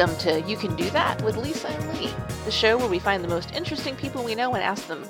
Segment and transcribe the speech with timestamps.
[0.00, 2.10] Welcome to You Can Do That with Lisa and Lee,
[2.46, 5.04] the show where we find the most interesting people we know and ask them,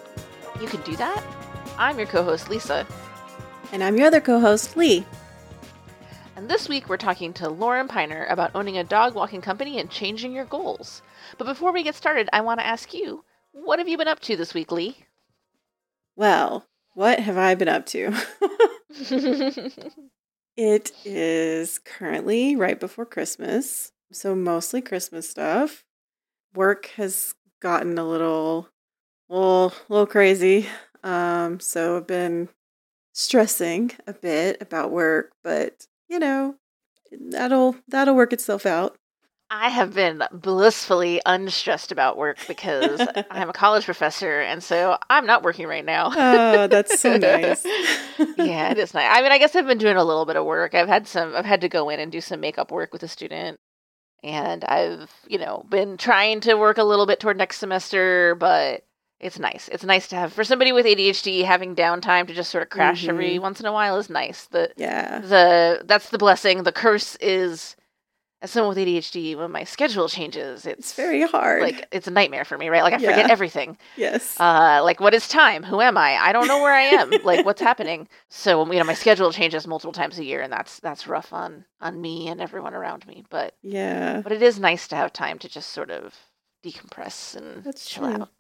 [0.61, 1.23] You can do that?
[1.79, 2.85] I'm your co host, Lisa.
[3.71, 5.07] And I'm your other co host, Lee.
[6.35, 9.89] And this week we're talking to Lauren Piner about owning a dog walking company and
[9.89, 11.03] changing your goals.
[11.39, 13.23] But before we get started, I want to ask you,
[13.53, 14.97] what have you been up to this week, Lee?
[16.17, 18.13] Well, what have I been up to?
[20.57, 25.85] it is currently right before Christmas, so mostly Christmas stuff.
[26.55, 28.69] Work has gotten a little,
[29.29, 30.67] little, little crazy.
[31.03, 32.49] Um, so I've been
[33.13, 36.57] stressing a bit about work, but you know,
[37.13, 38.97] that'll that'll work itself out.
[39.53, 45.27] I have been blissfully unstressed about work because I'm a college professor, and so I'm
[45.27, 46.13] not working right now.
[46.15, 47.65] oh, that's so nice.
[48.39, 49.09] yeah, it is nice.
[49.11, 50.75] I mean, I guess I've been doing a little bit of work.
[50.75, 51.35] I've had some.
[51.35, 53.59] I've had to go in and do some makeup work with a student,
[54.23, 58.85] and I've you know been trying to work a little bit toward next semester, but
[59.21, 59.69] it's nice.
[59.71, 63.05] It's nice to have for somebody with ADHD having downtime to just sort of crash
[63.05, 63.09] Mhm.
[63.11, 64.47] every once in a while is nice.
[64.47, 65.21] The Yeah.
[65.21, 66.63] the that's the blessing.
[66.63, 67.77] The curse is
[68.43, 71.63] as someone with ADHD, when my schedule changes, it's, It's very hard.
[71.63, 72.83] like it's a nightmare for me, right?
[72.83, 73.11] Like I Yeah.
[73.11, 73.77] forget everything.
[73.97, 74.39] yes.
[74.41, 75.63] Uh, like what is time?
[75.63, 76.17] Who am I?
[76.17, 77.11] I don't know where I am.
[77.25, 78.09] like what's happening?
[78.31, 81.65] So you know, my schedule changes multiple times a year, and that's that's rough on
[81.81, 83.25] on me and everyone around me.
[83.29, 84.21] But yeah.
[84.23, 86.15] but it is nice to have time to just sort of
[86.65, 88.23] decompress and That's chill true.
[88.23, 88.31] out.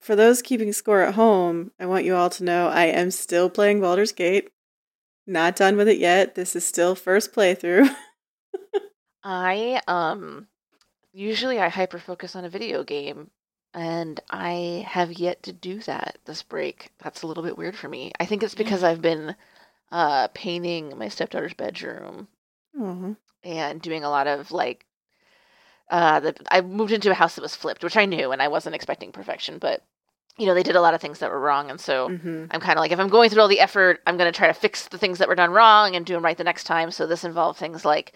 [0.00, 3.48] For those keeping score at home, I want you all to know I am still
[3.48, 4.50] playing Baldur's Gate.
[5.26, 6.34] Not done with it yet.
[6.34, 7.88] This is still first playthrough.
[9.24, 10.46] I um
[11.12, 13.30] usually I hyper focus on a video game
[13.72, 16.90] and I have yet to do that this break.
[17.02, 18.12] That's a little bit weird for me.
[18.20, 19.34] I think it's because I've been
[19.90, 22.28] uh painting my stepdaughter's bedroom
[22.78, 23.14] Aw.
[23.42, 24.84] and doing a lot of like
[25.90, 28.48] uh the I moved into a house that was flipped, which I knew and I
[28.48, 29.82] wasn't expecting perfection, but
[30.36, 32.48] you know, they did a lot of things that were wrong and so Mhm.
[32.50, 34.48] I'm kind of like, if I'm going through all the effort, I'm going to try
[34.48, 36.90] to fix the things that were done wrong and do them right the next time.
[36.90, 38.12] So this involved things like,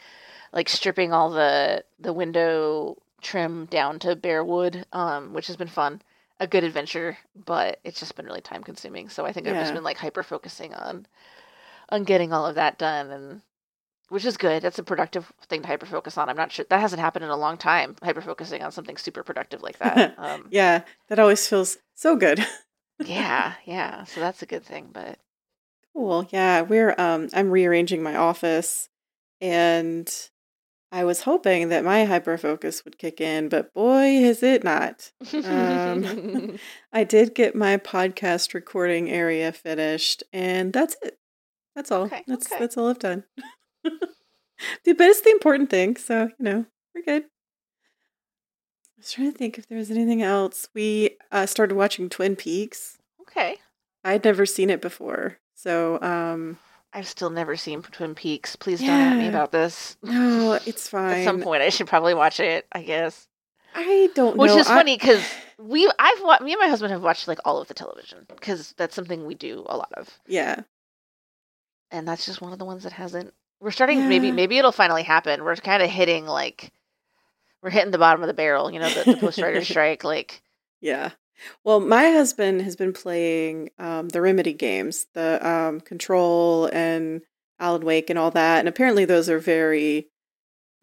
[0.53, 5.69] like stripping all the the window trim down to bare wood, um, which has been
[5.69, 6.01] fun,
[6.41, 9.09] a good adventure, but it's just been really time consuming.
[9.09, 11.07] So I think I've just been like hyper focusing on,
[11.89, 13.41] on getting all of that done, and
[14.09, 14.63] which is good.
[14.63, 16.29] That's a productive thing to hyper focus on.
[16.29, 17.97] I'm not sure that hasn't happened in a long time.
[18.03, 20.15] Hyper focusing on something super productive like that.
[20.19, 22.45] Um, Yeah, that always feels so good.
[23.05, 24.05] yeah, yeah.
[24.05, 25.19] So that's a good thing, but.
[25.93, 26.29] Cool.
[26.31, 28.89] Yeah, we're um I'm rearranging my office
[29.41, 30.09] and
[30.91, 35.13] I was hoping that my hyperfocus would kick in, but boy, is it not.
[35.45, 36.59] Um,
[36.93, 41.19] I did get my podcast recording area finished, and that's it.
[41.77, 42.05] That's all.
[42.05, 42.59] Okay, That's okay.
[42.59, 43.25] that's all I've done.
[44.85, 47.23] But it's the important thing, so you know we're good.
[47.23, 47.27] I
[48.99, 50.69] was trying to think if there was anything else.
[50.75, 52.99] We uh, started watching Twin Peaks.
[53.21, 53.59] okay.
[54.03, 56.59] I'd never seen it before, so um,
[56.93, 58.57] I've still never seen Twin Peaks.
[58.57, 59.97] Please don't at me about this.
[60.03, 61.19] no, it's fine.
[61.19, 62.67] At some point, I should probably watch it.
[62.73, 63.29] I guess.
[63.75, 64.43] I don't know.
[64.43, 64.59] Which know.
[64.59, 65.23] is I- funny because
[65.59, 68.75] we, I've wa- me and my husband have watched like all of the television because
[68.79, 70.61] that's something we do a lot of, yeah,
[71.91, 73.35] and that's just one of the ones that hasn't.
[73.61, 74.09] We're starting.
[74.09, 75.45] Maybe maybe it'll finally happen.
[75.45, 76.73] We're kind of hitting like,
[77.63, 78.71] we're hitting the bottom of the barrel.
[78.73, 80.05] You know, the, the post writer strike.
[80.05, 80.43] Like,
[80.81, 81.11] yeah.
[81.65, 87.23] Well, my husband has been playing um, the Remedy games, the um, Control and
[87.61, 90.09] Alan Wake and all that, and apparently those are very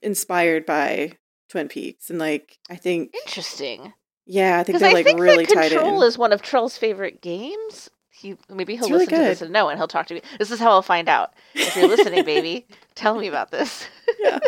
[0.02, 1.14] inspired by
[1.50, 3.94] Twin Peaks, and like I think, interesting.
[4.26, 6.08] yeah, I think they're I like think really that tied Control in.
[6.08, 7.90] is one of Trell's favorite games.
[8.16, 10.22] He maybe he'll It's really listen to this and know, and he'll talk to me.
[10.40, 11.34] This is how I'll find out.
[11.54, 12.66] If you're listening, baby,
[12.96, 13.88] tell me about this.
[14.20, 14.40] yeah.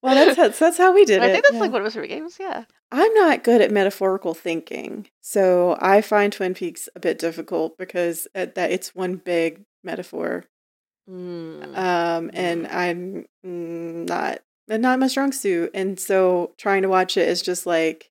[0.00, 1.28] Well, that's that's, that's how we did I it.
[1.28, 1.60] I think that's yeah.
[1.60, 2.36] like one of favorite games.
[2.38, 2.64] Yeah.
[2.92, 8.28] I'm not good at metaphorical thinking, so I find Twin Peaks a bit difficult because
[8.34, 10.44] uh, that it's one big metaphor,
[11.10, 11.76] Mm.
[11.76, 17.28] um, and I'm mm, not not my strong suit, and so trying to watch it
[17.28, 18.10] is just like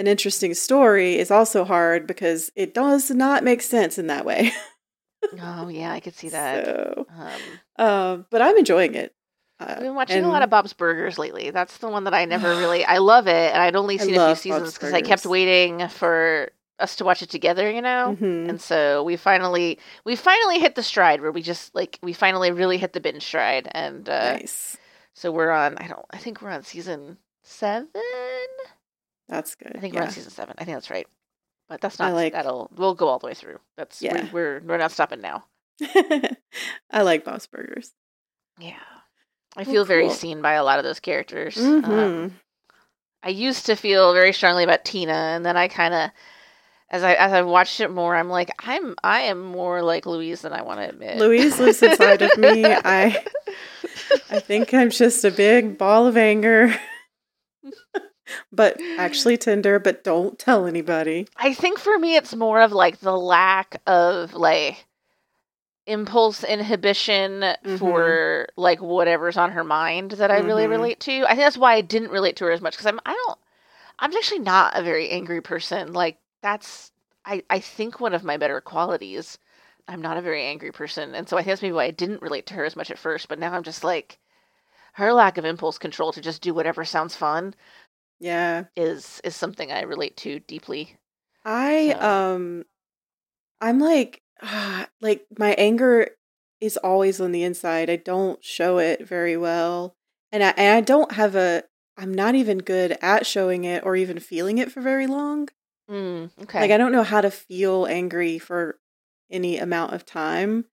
[0.00, 4.50] an interesting story is also hard because it does not make sense in that way.
[5.40, 6.64] oh yeah, I could see that.
[6.64, 7.06] So,
[7.78, 9.14] Um, um, but I'm enjoying it.
[9.60, 11.50] Uh, I've been watching a lot of Bob's Burgers lately.
[11.50, 12.84] That's the one that I never really.
[12.84, 16.50] I love it, and I'd only seen a few seasons because I kept waiting for
[16.78, 17.70] us to watch it together.
[17.70, 18.16] You know.
[18.18, 18.48] Mhm.
[18.48, 22.50] And so we finally we finally hit the stride where we just like we finally
[22.52, 24.78] really hit the binge stride and uh nice.
[25.12, 27.88] so we're on I don't I think we're on season 7.
[29.30, 29.72] That's good.
[29.74, 30.54] I think we're on season 7.
[30.58, 31.06] I think that's right.
[31.68, 33.60] But that's I not like- that'll we'll go all the way through.
[33.78, 34.24] That's Yeah.
[34.24, 35.44] we, we're we're not stopping now.
[36.90, 37.92] I like Bob's Burgers.
[38.58, 38.74] Yeah.
[39.56, 41.56] I feel very seen by a lot of those characters.
[41.56, 42.32] Um, Mhm.
[43.22, 46.10] I used to feel very strongly about Tina, and then I kind of,
[46.88, 50.40] as I as I watched it more, I'm like, I'm I am more like Louise
[50.42, 51.18] than I want to admit.
[51.18, 52.64] Louise lives inside of me.
[52.66, 53.24] I
[54.30, 56.74] I think I'm just a big ball of anger.
[58.52, 61.26] but actually tender, but don't tell anybody.
[61.36, 64.86] I think for me, it's more of like the lack of like
[65.86, 67.78] impulse inhibition Mhm.
[67.78, 70.70] for like whatever's on her mind that I really Mhm.
[70.70, 71.24] relate to.
[71.24, 73.38] I think that's why I didn't relate to her as much because I'm I don't
[73.98, 75.92] I'm actually not a very angry person.
[75.92, 76.92] Like that's
[77.24, 79.38] I I think one of my better qualities.
[79.88, 82.22] I'm not a very angry person, and so I think that's maybe why I didn't
[82.22, 83.28] relate to her as much at first.
[83.28, 84.18] But now I'm just like
[84.94, 87.54] her lack of impulse control to just do whatever sounds fun
[88.20, 88.64] Yeah.
[88.76, 90.98] is is something I relate to deeply.
[91.44, 92.00] I So-
[92.34, 92.64] um
[93.60, 94.22] I'm like
[95.00, 96.10] like my anger
[96.60, 97.88] is always on the inside.
[97.90, 99.96] I don't show it very well.
[100.32, 101.64] And I and I don't have a
[101.96, 105.48] I'm not even good at showing it or even feeling it for very long.
[105.90, 106.60] Mm, okay.
[106.60, 108.78] Like I don't know how to feel angry for
[109.30, 110.66] any amount of time.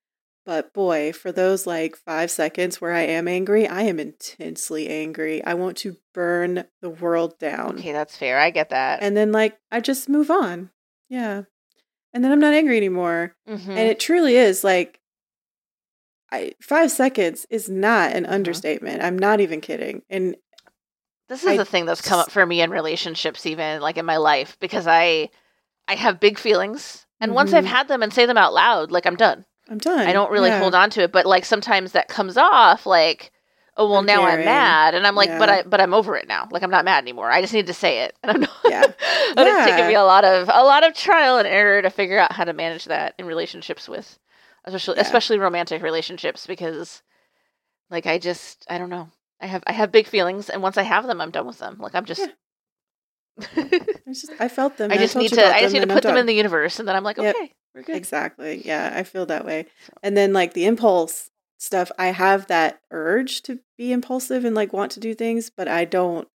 [0.48, 5.44] But boy, for those like 5 seconds where I am angry, I am intensely angry.
[5.44, 7.76] I want to burn the world down.
[7.78, 8.38] Okay, that's fair.
[8.38, 9.02] I get that.
[9.02, 10.70] And then like I just move on.
[11.10, 11.42] Yeah.
[12.14, 13.36] And then I'm not angry anymore.
[13.46, 13.68] Mhm.
[13.68, 15.00] And it truly is like
[16.32, 18.30] I 5 seconds is not an Mhm.
[18.30, 19.02] understatement.
[19.02, 20.00] I'm not even kidding.
[20.08, 20.34] And
[21.28, 24.06] this is I a thing that's come up for me in relationships, even like in
[24.06, 25.28] my life, because I
[25.86, 27.68] I have big feelings, and once I've Mhm.
[27.68, 29.44] had them and say them out loud, like I'm done.
[29.68, 30.06] I'm done.
[30.06, 30.58] I don't really Yeah.
[30.58, 33.32] hold on to it, but like sometimes that comes off like,
[33.76, 36.26] oh well, I'm now I'm mad, and I'm like, but I but I'm over it
[36.26, 36.48] now.
[36.50, 37.30] Like I'm not mad anymore.
[37.30, 38.50] I just need to say it, and I'm not.
[38.68, 38.82] Yeah.
[39.34, 42.18] but it's taken me a lot of a lot of trial and error to figure
[42.18, 44.18] out how to manage that in relationships with,
[44.64, 45.02] especially Yeah.
[45.02, 47.02] especially romantic relationships, because
[47.90, 49.10] like I just I don't know.
[49.40, 51.76] I have I have big feelings, and once I have them, I'm done with them.
[51.78, 52.26] Like I'm just.
[53.40, 54.90] It's just I felt them.
[54.90, 56.88] I just told need to I just need to put them in the universe, and
[56.88, 57.36] then I'm like, Yep.
[57.36, 57.96] okay, we're good.
[57.96, 58.62] Exactly.
[58.64, 59.66] Yeah, I feel that way.
[60.02, 64.72] And then like the impulse stuff, I have that urge to be impulsive and like
[64.72, 66.26] want to do things, but I don't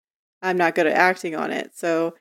[0.41, 1.71] I'm not good at acting on it.
[1.75, 2.15] So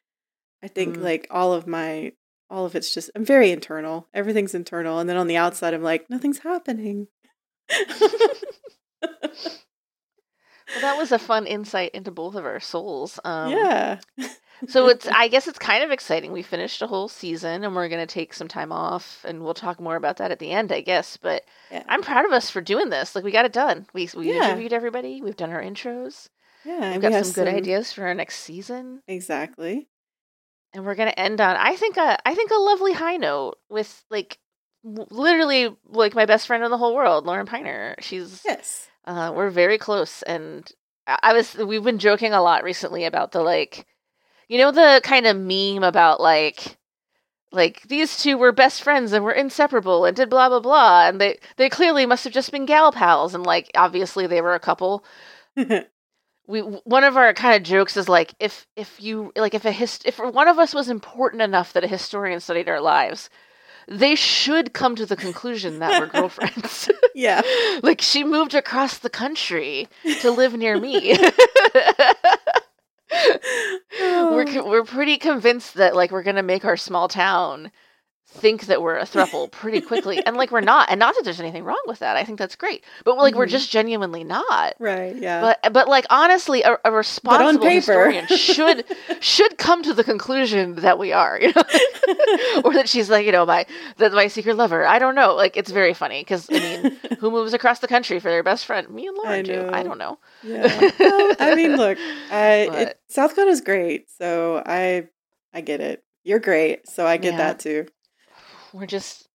[0.63, 1.03] I think Mm.
[1.03, 2.13] like all of my
[2.51, 4.09] all of it's just I'm very internal.
[4.13, 7.07] Everything's internal and then on the outside I'm like nothing's happening.
[10.75, 13.21] Well, that was a fun insight into both of our souls.
[13.25, 13.99] Um, yeah.
[14.69, 16.33] so it's I guess it's kind of exciting.
[16.33, 19.81] We finished a whole season, and we're gonna take some time off, and we'll talk
[19.81, 21.17] more about that at the end, I guess.
[21.17, 21.83] But Yeah.
[21.89, 23.15] I'm proud of us for doing this.
[23.15, 23.87] Like we got it done.
[23.93, 24.47] We we Yeah.
[24.49, 25.21] interviewed everybody.
[25.23, 26.29] We've done our intros.
[26.65, 29.89] Yeah, We've got we have some good ideas for our next season, Exactly.
[30.73, 34.05] and we're gonna end on I think a I think a lovely high note with
[34.11, 34.39] like
[34.85, 37.95] literally like my best friend in the whole world, Lauren Piner.
[38.01, 38.89] She's Yes.
[39.05, 40.71] Uh, we're very close, and
[41.07, 41.57] I was.
[41.57, 43.85] We've been joking a lot recently about the like,
[44.53, 46.77] you know, the kind of meme about like,
[47.53, 51.19] like these two were best friends and were inseparable and did blah blah blah, and
[51.19, 54.61] they they clearly must have just been gal pals, and like obviously they were a
[54.61, 55.05] couple.
[56.49, 59.71] We one of our kind of jokes is like if if you like if a
[59.71, 63.31] hist if one of us was important enough that a historian studied our lives,
[63.87, 66.91] they should come to the conclusion that we're girlfriends.
[67.15, 67.43] yeah.
[67.85, 69.89] like she moved across the country
[70.21, 71.17] to live near me.
[74.01, 77.71] We're we're pretty convinced that like we're gonna make our small town
[78.33, 81.39] think that we're a thruple pretty quickly, and like we're not, and not that there's
[81.41, 82.17] anything wrong with that.
[82.17, 83.51] I think that's great, but like we're Mhm.
[83.51, 84.75] just genuinely not.
[84.79, 85.41] right, yeah.
[85.63, 88.85] But but like honestly, a, a responsible historian should
[89.21, 91.63] should come to the conclusion that we are, you know,
[92.65, 93.67] or that she's like you know my
[93.99, 94.87] that my secret lover.
[94.87, 95.35] I don't know.
[95.35, 98.65] Like it's very funny because I mean, who moves across the country for their best
[98.67, 98.89] friend?
[98.91, 99.69] Me and Lauren I do.
[99.73, 100.19] I don't know.
[100.43, 100.91] Yeah.
[100.99, 101.99] Well, I mean, look,
[102.31, 105.09] I But- it, South Dakota's great, so I
[105.55, 106.03] I get it.
[106.25, 107.39] You're great, so I get Yeah.
[107.39, 107.87] that too.
[108.73, 109.29] We're just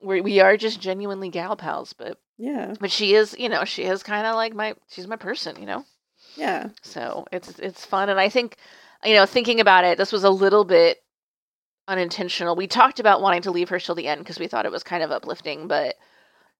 [0.00, 3.84] we we are just genuinely gal pals, but Yeah, but she is you know she
[3.84, 5.84] is kind of like my she's my person, you know.
[6.36, 8.56] yeah, So it's it's fun, and I think
[9.04, 10.98] you know thinking about it, this was a little bit
[11.88, 12.56] unintentional.
[12.56, 14.82] We talked about wanting to leave her till the end because we thought it was
[14.82, 15.96] kind of uplifting, but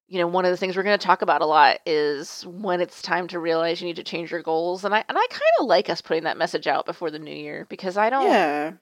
[0.08, 2.80] you know one of the things we're going to talk about a lot is when
[2.80, 5.42] it's time to realize you need to change your goals, and I and I kind
[5.60, 8.24] of like us putting that message out before the new year because I don't.
[8.24, 8.72] yeah.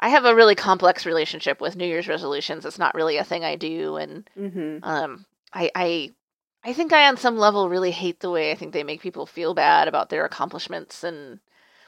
[0.00, 2.64] I have a really complex relationship with New Year's resolutions.
[2.64, 4.84] It's not really a thing I do, and Mm-hmm.
[4.84, 6.14] um, I, I,
[6.64, 9.26] I think I, on some level, really hate the way I think they make people
[9.26, 11.40] feel bad about their accomplishments and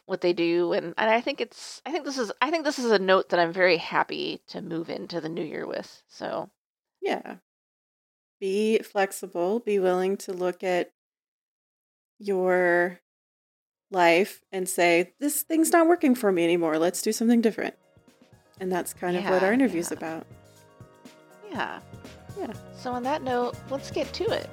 [0.06, 2.78] what they do, and, and I think it's, I think this is, I think this
[2.80, 6.02] is a note that I'm very happy to move into the new year with.
[6.08, 6.50] So
[7.00, 7.36] Yeah.
[8.40, 9.60] Be flexible.
[9.60, 10.92] Be willing to look at
[12.18, 13.00] your
[13.90, 16.78] life and say, this thing's not working for me anymore.
[16.78, 17.74] Let's do something different.
[18.60, 19.96] And that's kind of what our interview's yeah.
[19.96, 20.26] about.
[21.50, 21.80] Yeah.
[22.38, 22.52] Yeah.
[22.76, 24.48] So on that note, let's get to it.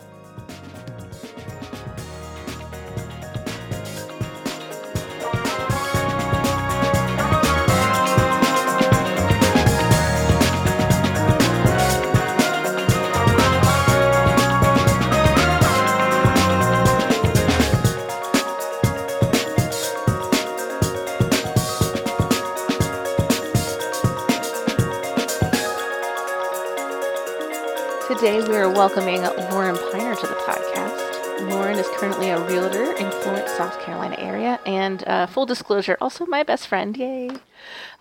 [28.18, 31.52] Today we are welcoming Lauren Piner to the podcast.
[31.52, 36.26] Lauren is currently a realtor in Florence, South Carolina area, and uh, full disclosure, also
[36.26, 36.98] my best friend.
[36.98, 37.30] Yay!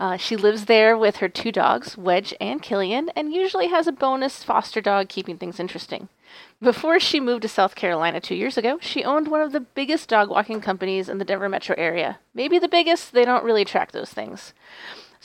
[0.01, 3.93] Uh, she lives there with her two dogs, Wedge and Killian, and usually has a
[3.93, 6.09] bonus foster dog keeping things interesting.
[6.63, 10.09] Before she moved to South Carolina two years ago, she owned one of the biggest
[10.09, 12.21] dog walking companies in the Denver metro area.
[12.33, 14.55] Maybe the biggest, they don't really track those things.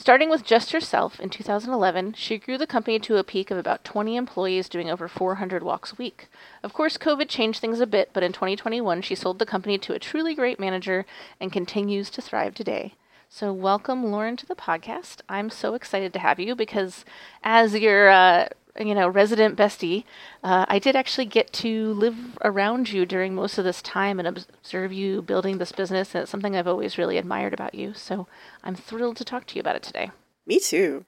[0.02, 3.84] Starting with just herself in 2011, she grew the company to a peak of about
[3.84, 6.26] 20 employees doing over 400 walks a week.
[6.60, 9.92] Of course, COVID changed things a bit, but in 2021, she sold the company to
[9.92, 11.06] a truly great manager
[11.38, 12.94] and continues to thrive today.
[13.28, 15.20] So, welcome, Lauren, to the podcast.
[15.28, 17.04] I'm so excited to have you because,
[17.44, 20.04] as your uh, you know resident bestie,
[20.42, 24.28] uh, I did actually get to live around you during most of this time and
[24.28, 27.94] observe you building this business, and it's something I've always really admired about you.
[27.94, 28.26] So,
[28.64, 30.10] I'm thrilled to talk to you about it today.
[30.46, 31.04] Me too.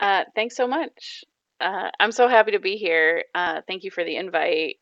[0.00, 1.24] Uh, thanks so much.
[1.60, 3.24] Uh, I'm so happy to be here.
[3.34, 4.76] Uh, thank you for the invite.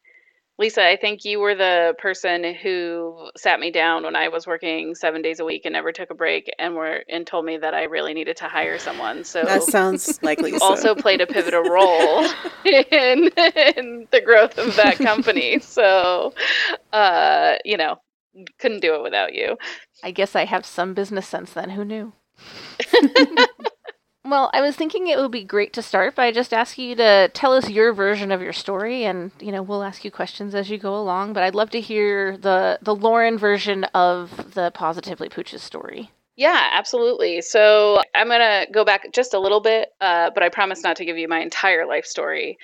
[0.58, 4.94] Lisa, I think you were the person who sat me down when I was working
[4.94, 7.74] seven days a week and never took a break and were and told me that
[7.74, 9.24] I really needed to hire someone.
[9.24, 10.64] So That sounds like you Lisa.
[10.64, 12.24] also played a pivotal role
[12.64, 13.28] in,
[13.76, 15.60] in the growth of that company.
[15.76, 16.32] So
[16.92, 17.96] uh, you know,
[18.58, 19.56] couldn't do it without you.
[20.02, 21.70] I guess I have some business sense then.
[21.70, 22.12] Who knew?
[24.28, 27.30] Well, I was thinking it would be great to start by just asking you to
[27.32, 30.70] tell us your version of your story, and you know we'll ask you questions as
[30.70, 31.32] you go along.
[31.32, 36.10] But I'd love to hear the the Lauren version of the Positively Pooch's story.
[36.36, 37.40] Yeah, absolutely.
[37.40, 41.04] So I'm to go back just a little bit, uh, but I promise not to
[41.06, 42.58] give you my entire life story.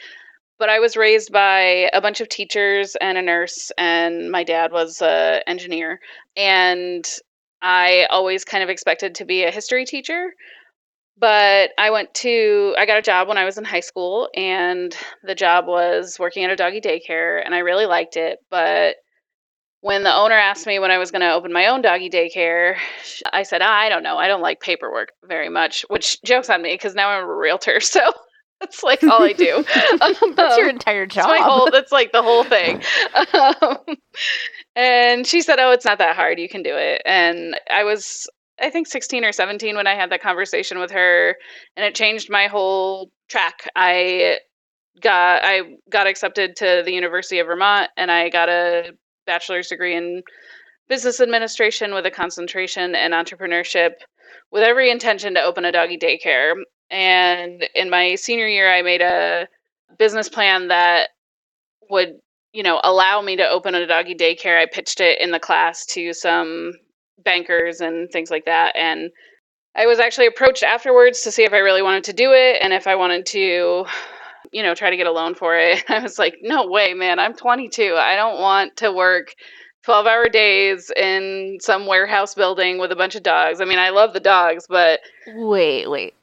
[0.58, 4.72] But I was raised by a bunch of teachers and a nurse, and my dad
[4.72, 6.00] was an engineer.
[6.36, 7.04] And
[7.62, 10.34] I always kind of expected to be a history teacher.
[11.18, 14.96] But I went to, I got a job when I was in high school, and
[15.22, 18.38] the job was working at a doggy daycare, and I really liked it.
[18.50, 18.96] But
[19.82, 22.76] when the owner asked me when I was going to open my own doggy daycare,
[23.32, 24.16] I said, I don't know.
[24.16, 27.78] I don't like paperwork very much, which jokes on me because now I'm a realtor.
[27.92, 28.00] So
[28.60, 29.64] that's like all I do.
[30.36, 31.26] That's your Um, entire that's job.
[31.26, 32.80] my whole, that's like the whole thing.
[33.34, 33.78] Um,
[34.76, 36.38] and she said, Oh, it's not that hard.
[36.38, 37.02] You can do it.
[37.04, 38.28] And I was,
[38.62, 41.36] I think, 16 or 17 when I had that conversation with her,
[41.76, 43.68] and it changed my whole track.
[43.74, 44.38] I
[45.00, 48.92] got I got accepted to the University of Vermont and I got a
[49.26, 50.22] bachelor's degree in
[50.88, 53.92] business administration with a concentration in entrepreneurship
[54.50, 56.54] with every intention to open a doggy daycare.
[56.90, 59.48] And in my senior year I made a
[59.98, 61.10] business plan that
[61.88, 62.18] would,
[62.52, 64.60] you know, allow me to open a doggy daycare.
[64.60, 66.72] I pitched it in the class to some
[67.24, 69.10] bankers and things like that and
[69.74, 72.72] I was actually approached afterwards to see if I really wanted to do it and
[72.72, 73.86] if I wanted to
[74.52, 75.82] you know, try to get a loan for it.
[75.88, 77.18] I was like, no way, man.
[77.18, 77.94] I'm 22.
[77.96, 79.34] I don't want to work
[79.84, 83.60] 12 hour days in some warehouse building with a bunch of dogs.
[83.60, 86.14] I mean, I love the dogs, but Wait, wait.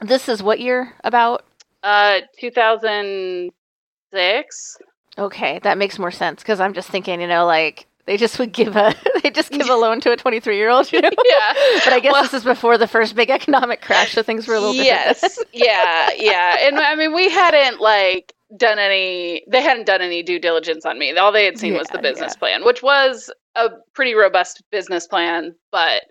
[0.00, 1.44] This is what year about?
[1.82, 4.76] uh, 2006.
[5.16, 8.52] Okay, that makes more sense because I'm just thinking, you know, like they just would
[8.52, 11.10] give a they just give a loan to a 23 year old, you know.
[11.26, 11.52] Yeah.
[11.84, 14.54] But I guess Well- this is before the first big economic crash, so things were
[14.54, 15.18] a little bit different.
[15.22, 15.38] yes.
[15.52, 16.10] yeah.
[16.16, 16.56] Yeah.
[16.66, 20.98] And I mean, we hadn't like done any, they hadn't done any due diligence on
[20.98, 21.14] me.
[21.16, 25.06] All they had seen was the Yeah, business plan, which was a pretty robust business
[25.06, 26.04] plan, but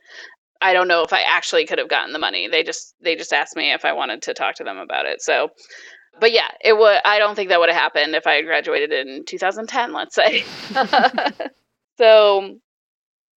[0.62, 2.48] I don't know if I actually could have gotten the money.
[2.48, 5.22] They just they just asked me if I wanted to talk to them about it.
[5.22, 5.50] So
[6.20, 8.92] but yeah, it would I don't think that would have happened if I had graduated
[8.92, 10.44] in 2010, let's say.
[11.98, 12.60] so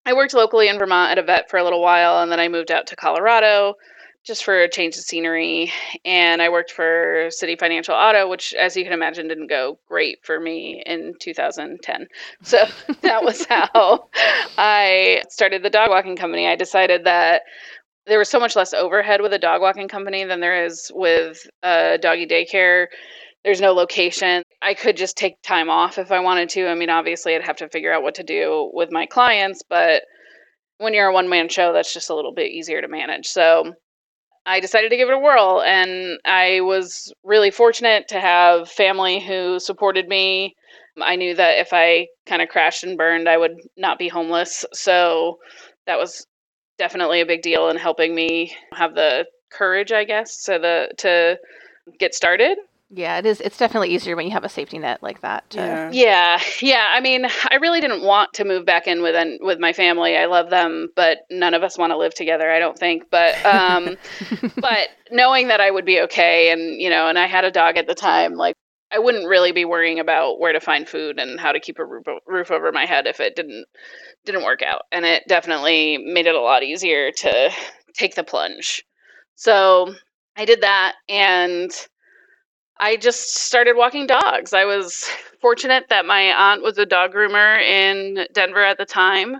[0.06, 2.48] I worked locally in Vermont at a vet for a little while and then I
[2.48, 3.74] moved out to Colorado
[4.24, 5.72] just for a change of scenery.
[6.04, 10.38] And I worked for CitiFinancial Auto, which, as you can imagine, didn't go great for
[10.40, 12.06] me in 2010.
[12.42, 12.64] So
[13.02, 14.08] that was how
[14.58, 16.48] I started the dog walking company.
[16.48, 17.42] I decided that
[18.06, 21.46] there was so much less overhead with a dog walking company than there is with
[21.62, 22.86] a doggy daycare.
[23.44, 24.42] There's no location.
[24.62, 26.68] I could just take time off if I wanted to.
[26.68, 30.02] I mean, obviously, I'd have to figure out what to do with my clients, but
[30.78, 33.26] when you're a one man show, that's just a little bit easier to manage.
[33.26, 33.74] So
[34.46, 39.20] I decided to give it a whirl, and I was really fortunate to have family
[39.20, 40.54] who supported me.
[41.00, 44.64] I knew that if I kind of crashed and burned, I would not be homeless.
[44.72, 45.38] So
[45.86, 46.26] that was
[46.78, 51.38] definitely a big deal in helping me have the courage, I guess, so the to
[51.98, 52.58] get started.
[52.92, 53.40] Yeah, it is.
[53.40, 55.48] It's definitely easier when you have a safety net like that.
[55.50, 55.58] To...
[55.58, 55.90] Yeah.
[55.92, 56.88] Yeah, yeah.
[56.92, 60.16] I mean, I really didn't want to move back in with an, with my family.
[60.16, 62.50] I love them, but none of us want to live together.
[62.50, 63.04] I don't think.
[63.08, 63.96] But um,
[64.56, 67.76] but knowing that I would be okay, and you know, and I had a dog
[67.76, 68.56] at the time, like
[68.92, 71.84] I wouldn't really be worrying about where to find food and how to keep a
[71.84, 73.66] roof, roof over my head if it didn't
[74.24, 74.82] didn't work out.
[74.90, 77.50] And it definitely made it a lot easier to
[77.94, 78.82] take the plunge.
[79.36, 79.94] So
[80.36, 81.70] I did that, and
[82.80, 84.52] I just started walking dogs.
[84.52, 85.08] I was
[85.40, 89.36] fortunate that my aunt was a dog groomer in Denver at the time,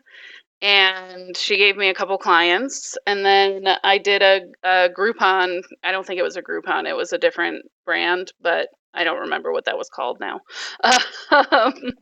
[0.62, 2.96] and she gave me a couple clients.
[3.06, 5.62] And then I did a, a Groupon.
[5.82, 9.20] I don't think it was a Groupon, it was a different brand, but I don't
[9.20, 10.40] remember what that was called now.
[11.32, 11.92] Um,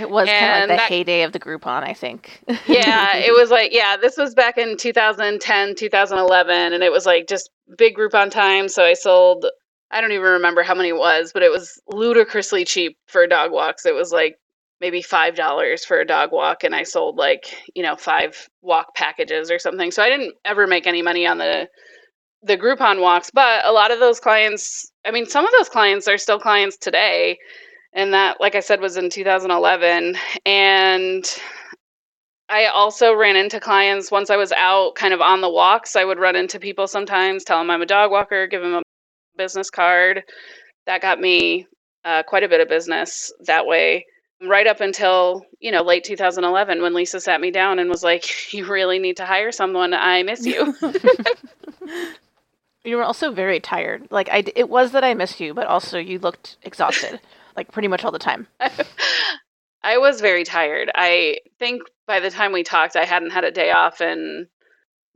[0.00, 2.42] It was kind of like the that- heyday of the Groupon, I think.
[2.66, 7.28] yeah, it was like, yeah, this was back in 2010, 2011, and it was like
[7.28, 8.68] just big Groupon time.
[8.68, 9.44] So I sold,
[9.90, 13.50] I don't even remember how many it was, but it was ludicrously cheap for dog
[13.50, 13.86] walks.
[13.86, 14.38] It was like
[14.80, 19.50] maybe $5 for a dog walk, and I sold like, you know, five walk packages
[19.50, 19.90] or something.
[19.90, 21.68] So I didn't ever make any money on the
[22.42, 26.08] the Groupon walks, but a lot of those clients, I mean, some of those clients
[26.08, 27.38] are still clients today.
[27.92, 30.16] And that, like I said, was in 2011.
[30.46, 31.40] And
[32.48, 35.96] I also ran into clients once I was out kind of on the walks.
[35.96, 38.82] I would run into people sometimes, tell them I'm a dog walker, give them a
[39.36, 40.24] business card.
[40.86, 41.66] That got me
[42.04, 44.06] uh, quite a bit of business that way.
[44.42, 48.24] Right up until, you know, late 2011 when Lisa sat me down and was like,
[48.54, 49.92] You really need to hire someone.
[49.92, 50.74] I miss you.
[52.84, 54.08] You were also very tired.
[54.10, 57.20] Like i it was that I missed you, but also you looked exhausted,
[57.56, 58.46] like pretty much all the time.
[59.82, 60.90] I was very tired.
[60.94, 64.46] I think by the time we talked, I hadn't had a day off in,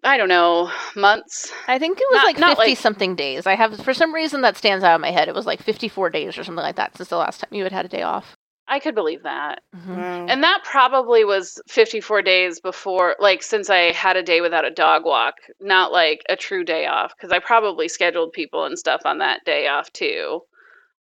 [0.05, 1.51] I don't know, months.
[1.67, 3.47] I think it was Not- like not fifty like- something days.
[3.47, 5.29] I have for some reason that stands out in my head.
[5.29, 7.63] It was like fifty four days or something like that since the last time you
[7.65, 8.37] had had a day off.
[8.67, 9.61] I could believe that.
[9.77, 10.31] Mhm.
[10.31, 14.71] And that probably was 54 days before, like, since I had a day without a
[14.71, 19.03] dog walk, not like a true day off, because I probably scheduled people and stuff
[19.05, 20.41] on that day off too.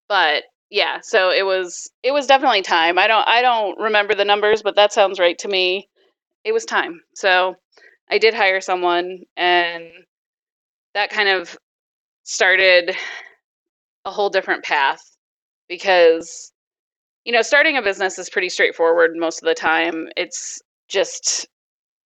[0.09, 2.97] But yeah, so it was it was definitely time.
[2.97, 5.89] I don't I don't remember the numbers, but that sounds right to me.
[6.43, 7.01] It was time.
[7.13, 7.55] So
[8.13, 9.85] I did hire someone, and
[10.93, 11.57] that kind of
[12.21, 12.95] started
[14.05, 15.01] a whole different path
[15.67, 16.53] because
[17.25, 20.09] you know, starting a business is pretty straightforward most of the time.
[20.15, 21.47] It's just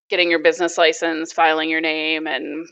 [0.09, 2.67] getting your business license, filing your name, and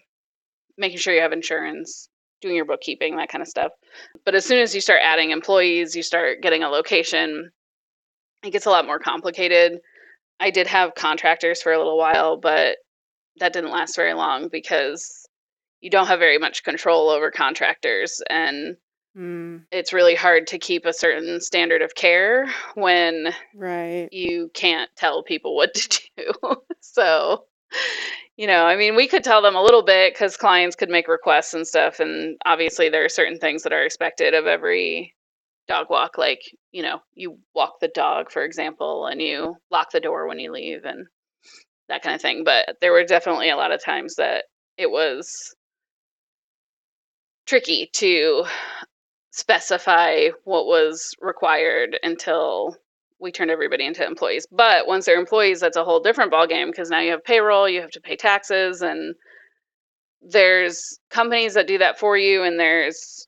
[0.78, 3.72] making sure you have insurance, doing your bookkeeping, that kind of stuff.
[4.26, 7.50] But as soon as you start adding employees, you start getting a location,
[8.44, 9.80] it gets a lot more complicated.
[10.40, 12.78] I did have contractors for a little while, but
[13.40, 15.28] that didn't last very long because
[15.82, 18.78] you don't have very much control over contractors and
[19.18, 24.12] Mm, it's really hard to keep a certain standard of care when right.
[24.12, 26.32] you can't tell people what to do.
[26.82, 27.46] so,
[28.38, 31.08] you know, I mean, we could tell them a little bit because clients could make
[31.08, 32.00] requests and stuff.
[32.00, 35.16] And obviously, there are certain things that are expected of every
[35.68, 36.42] dog walk, like,
[36.72, 40.52] you know, you walk the dog, for example, and you lock the door when you
[40.52, 41.08] leave and
[41.94, 42.44] that kind of thing.
[42.44, 44.46] But there were definitely a lot of times that
[44.78, 45.56] it was
[47.46, 48.46] tricky to
[49.32, 52.76] specify what was required until
[53.20, 54.48] we turned everybody into employees.
[54.52, 57.82] But once they're employees, that's a whole different ballgame because now you have payroll, you
[57.82, 59.16] have to pay taxes, and
[60.22, 63.28] there's companies that do that for you, and there's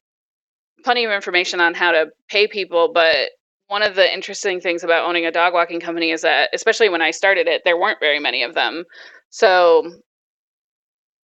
[0.83, 2.91] plenty of information on how to pay people.
[2.93, 3.29] But
[3.67, 7.01] one of the interesting things about owning a dog walking company is that, especially when
[7.01, 8.83] I started it, there weren't very many of them.
[9.29, 9.91] So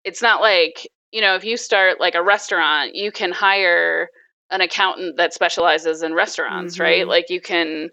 [0.03, 4.09] it's not like, you know, if you start like a restaurant, you can hire
[4.49, 7.05] an accountant that specializes in restaurants, right?
[7.05, 7.09] Mhm.
[7.09, 7.89] Like you can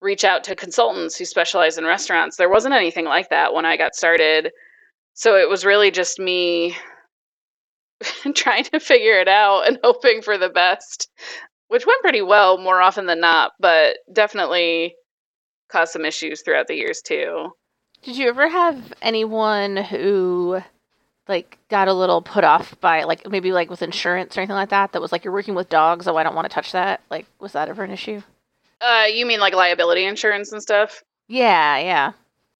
[0.00, 2.36] reach out to consultants who specialize in restaurants.
[2.36, 4.52] There wasn't anything like that when I got started.
[5.14, 6.76] So it was really just me
[8.34, 11.08] trying to figure it out and hoping for the best,
[11.68, 14.94] which went pretty well more often than not, but definitely
[15.68, 17.50] caused some issues throughout the years too.
[18.02, 20.60] Did you ever have anyone who
[21.28, 24.70] like got a little put off by like maybe like with insurance or anything like
[24.70, 27.02] that that was like you're working with dogs oh i don't want to touch that
[27.10, 28.22] like was that ever an issue
[28.80, 31.02] Uh, you mean like liability insurance and stuff?
[31.28, 32.12] yeah yeah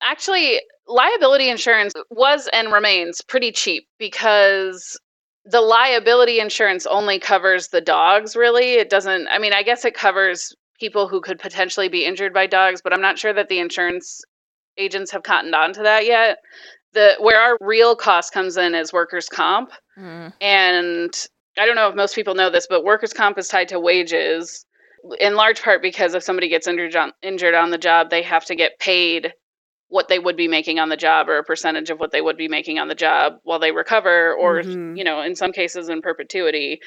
[0.02, 5.00] Actually, liability insurance was and remains pretty cheap because
[5.50, 8.74] the liability insurance only covers the dogs, really.
[8.74, 12.46] It doesn't, I mean, I guess it covers people who could potentially be injured by
[12.46, 14.20] dogs, but I'm not sure that the insurance
[14.76, 16.38] agents have cottoned on to that yet.
[16.92, 19.72] The where our real cost comes in is workers' comp.
[19.98, 20.32] mm.
[20.40, 21.26] And
[21.58, 24.64] I don't know if most people know this, but workers' comp is tied to wages
[25.18, 28.44] in large part because if somebody gets injured on, injured on the job, they have
[28.46, 29.32] to get paid
[29.88, 32.36] what they would be making on the job or a percentage of what they would
[32.36, 34.96] be making on the job while they recover or Mhm.
[34.98, 36.80] you know in some cases in perpetuity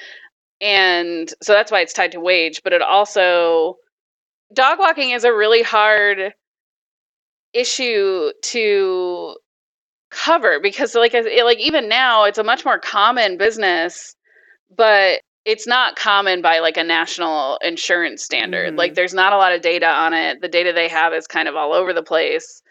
[0.61, 3.77] and so that's why it's tied to wage but it also
[4.53, 6.33] dog walking is a really hard
[7.53, 9.35] issue to
[10.11, 14.15] cover because like I- like even now it's a much more common business
[14.75, 18.77] but it's not common by like a national insurance standard Mhm.
[18.77, 21.47] like there's not a lot of data on it the data they have is kind
[21.47, 22.61] of all over the place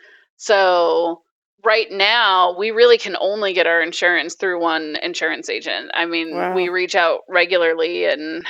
[0.41, 1.21] so
[1.67, 6.35] right now we really can only get our insurance through one insurance agent i mean
[6.35, 6.55] Wow.
[6.55, 8.47] we reach out regularly and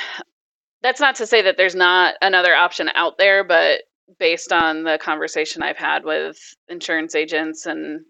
[0.82, 3.82] that's not to say that there's not another option out there but
[4.20, 6.36] based on the conversation i've had with
[6.68, 8.00] insurance agents and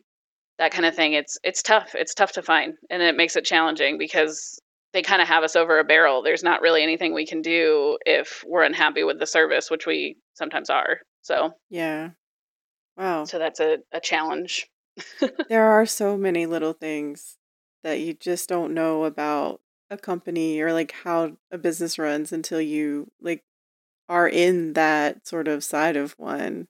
[0.59, 3.47] that kind of thing it's it's tough it's tough to find and it makes it
[3.47, 4.61] challenging because
[4.93, 7.97] they kind of have us over a barrel there's not really anything we can do
[8.05, 12.11] if we're unhappy with the service which we sometimes are so Yeah.
[13.01, 13.25] Wow.
[13.25, 14.69] so that's a, a challenge
[15.49, 17.39] There are so many little things
[17.83, 19.61] that you just don't know about
[19.91, 23.43] a company or like how a business runs until you like
[24.09, 26.69] are in that sort of side of one.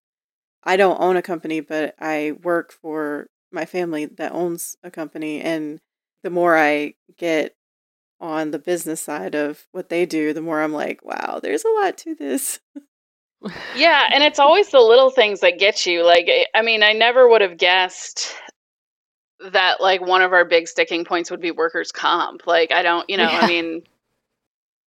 [0.65, 5.41] I don't own a company, but I work for my family that owns a company
[5.41, 5.81] and
[6.25, 7.57] the more I get
[8.21, 11.71] on the business side of what they do, the more I'm like, wow, there's a
[11.83, 12.61] lot to this.
[13.77, 16.93] yeah and it's always the little things that get you like I- i mean i
[16.93, 18.35] never would have guessed
[19.53, 23.09] that like one of our big sticking points would be workers comp like i don't
[23.09, 23.39] you know Yeah.
[23.41, 23.83] i mean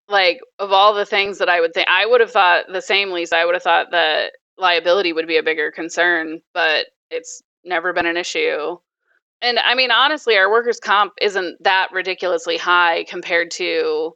[0.07, 3.11] like of all the things that i would think i would have thought the same
[3.11, 7.93] lisa i would have thought that liability would be a bigger concern but it's never
[7.93, 8.77] been an issue
[9.41, 14.15] and i mean honestly our workers comp isn't that ridiculously high compared to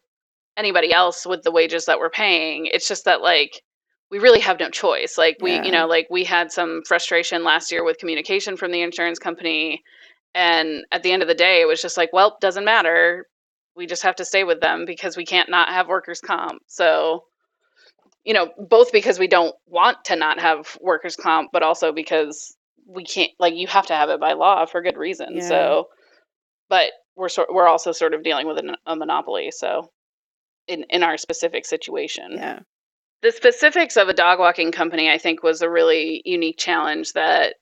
[0.57, 3.63] anybody else with the wages that we're paying it's just that like
[4.09, 5.63] we really have no choice like we Yeah.
[5.63, 9.83] you know like we had some frustration last year with communication from the insurance company
[10.35, 13.27] and at the end of the day it was just like well doesn't matter
[13.75, 17.23] we just have to stay with them because we can't not have workers comp so
[18.23, 22.55] you know both because we don't want to not have workers comp but also because
[22.85, 25.47] we can't like you have to have it by law for good reason Yeah.
[25.47, 25.87] so
[26.69, 29.91] but we're sort we're also sort of dealing with an, a monopoly so
[30.67, 32.59] in in our specific situation Yeah.
[33.21, 37.55] The specifics of a dog walking company i think was a really unique challenge that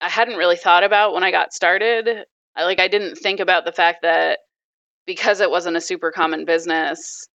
[0.00, 2.24] i hadn't really thought about when i got started.
[2.56, 4.40] I, like i didn't think about the fact that
[5.06, 7.28] because it wasn't a super common business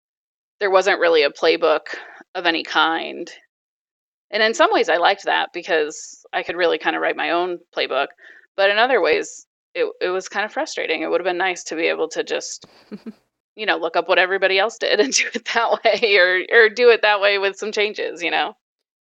[0.60, 1.96] there wasn't really a playbook
[2.36, 3.32] of any kind.
[4.32, 7.32] And in some ways i liked that because i could really kind of write my
[7.32, 8.08] own playbook
[8.56, 11.02] but in other ways it, it was kind of frustrating.
[11.02, 12.66] It would have been nice to be able to just
[13.60, 16.70] you know look up what everybody else did and do it that way or or
[16.70, 18.54] do it that way with some changes you know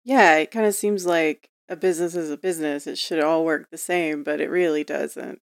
[0.04, 2.86] Yeah, it kind of seems like a business is a business.
[2.86, 5.40] It should all work the same, but it really doesn't.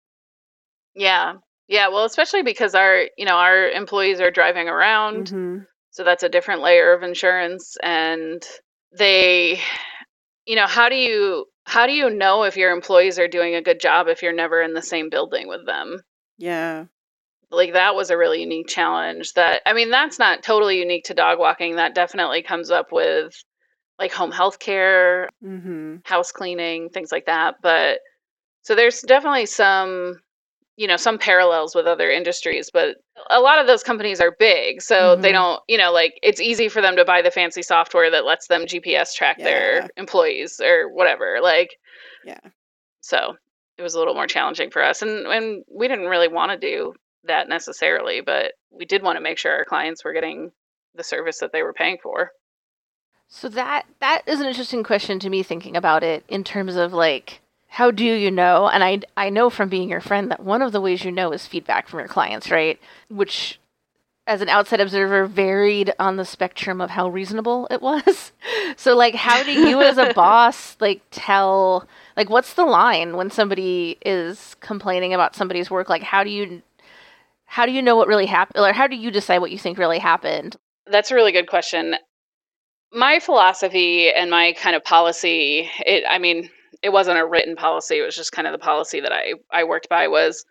[0.96, 1.34] yeah
[1.68, 5.60] yeah well especially because our you know our employees are driving around hmm
[5.92, 8.44] so that's a different layer of insurance and
[8.98, 9.60] they
[10.46, 13.62] you know how do you how do you know if your employees are doing a
[13.62, 16.02] good job if you're never in the same building with them
[16.38, 16.86] Yeah.
[17.54, 21.14] Like that was a really unique challenge that i mean that's not totally unique to
[21.14, 23.34] dog walking that definitely comes up with
[24.00, 28.00] like home health care hmm house cleaning things like that but
[28.64, 30.16] so there's definitely some
[30.78, 32.98] you know some parallels with other industries but
[33.30, 35.34] a lot of those companies are big so they Mhm.
[35.34, 38.48] don't you know like it's easy for them to buy the fancy software that lets
[38.48, 39.46] them gps track Yeah.
[39.46, 41.78] their employees or whatever like
[42.24, 42.40] Yeah.
[43.02, 43.36] so
[43.78, 46.58] it was a little more challenging for us and and we didn't really want to
[46.58, 46.94] do
[47.26, 50.52] that necessarily but we did want to make sure our clients were getting
[50.96, 52.32] the service that they were paying for
[53.28, 56.94] So that that is an interesting question to me thinking about it in terms of
[56.94, 57.42] like
[57.74, 58.70] how do you know?
[58.70, 61.32] And I I know from being your friend that one of the ways you know
[61.32, 62.80] is feedback from your clients, right?
[63.10, 63.60] Which
[64.28, 68.32] as an outside observer varied on the spectrum of how reasonable it was.
[68.78, 73.32] so like how do you as a boss like tell like what's the line when
[73.32, 75.90] somebody is complaining about somebody's work?
[75.90, 76.62] Like how do you
[77.54, 78.66] how do you know what really happened?
[78.66, 80.56] Or how do you decide what you think really happened?
[80.88, 81.94] That's a really good question.
[82.92, 86.50] My philosophy and my kind of policy, it I mean,
[86.82, 89.66] it wasn't a written policy, it was just kind of the policy that I I
[89.66, 90.44] worked by was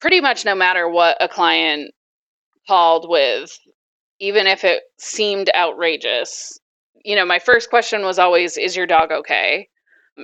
[0.00, 1.94] pretty much no matter what a client
[2.66, 3.56] called with,
[4.18, 6.58] even if it seemed outrageous,
[7.04, 9.68] you know, my first question was always, is your dog okay?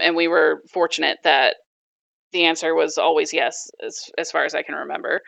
[0.03, 1.55] And we were fortunate that
[2.33, 5.21] the answer was always yes, as, as far as I can remember,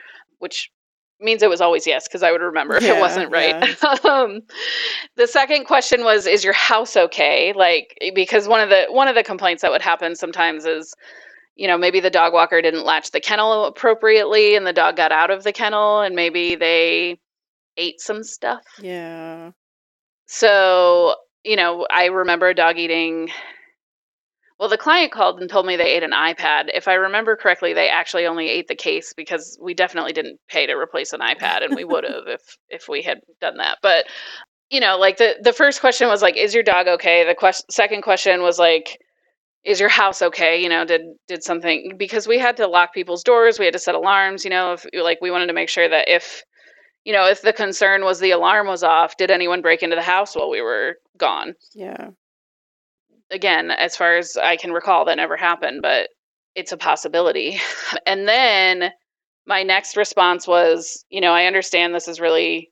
[0.43, 0.71] which
[1.21, 3.77] means it was always yes because I would remember if Yeah, it wasn't right.
[3.83, 3.95] yeah.
[4.11, 4.41] um,
[5.17, 9.15] the second question was, "Is your house okay?" Like because one of the one of
[9.15, 10.93] the complaints that would happen sometimes is,
[11.55, 15.13] you know, maybe the dog walker didn't latch the kennel appropriately, and the dog got
[15.13, 17.21] out of the kennel, and maybe they
[17.77, 18.65] ate some stuff.
[18.81, 19.53] Yeah.
[20.27, 23.31] So you know, I remember a dog eating.
[24.63, 26.71] Well, the client called and told me they ate an iPad.
[26.73, 30.67] If I remember correctly, they actually only ate the case because we definitely didn't pay
[30.67, 33.79] to replace an iPad, and we would have if if we had done that.
[33.83, 34.07] But
[34.71, 37.69] you know, like the the first question was like, "Is your dog okay?" The question,
[37.73, 39.01] second question was like,
[39.65, 43.25] "Is your house okay?" You know, did did something because we had to lock people's
[43.25, 44.45] doors, we had to set alarms.
[44.45, 46.45] You know, if like we wanted to make sure that if
[47.05, 50.03] you know if the concern was the alarm was off, did anyone break into the
[50.03, 51.57] house while we were gone?
[51.75, 52.11] Yeah.
[53.33, 56.11] Again, as far as I can recall, that never happened, but
[56.55, 57.59] it's a possibility.
[58.07, 58.91] And then
[59.47, 62.71] my next response was, you know, I understand this is really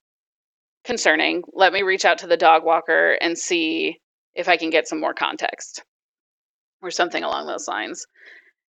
[0.85, 1.43] concerning.
[1.53, 3.99] Let me reach out to the dog walker and see
[4.35, 5.83] if I can get some more context
[6.83, 8.07] or something along those lines.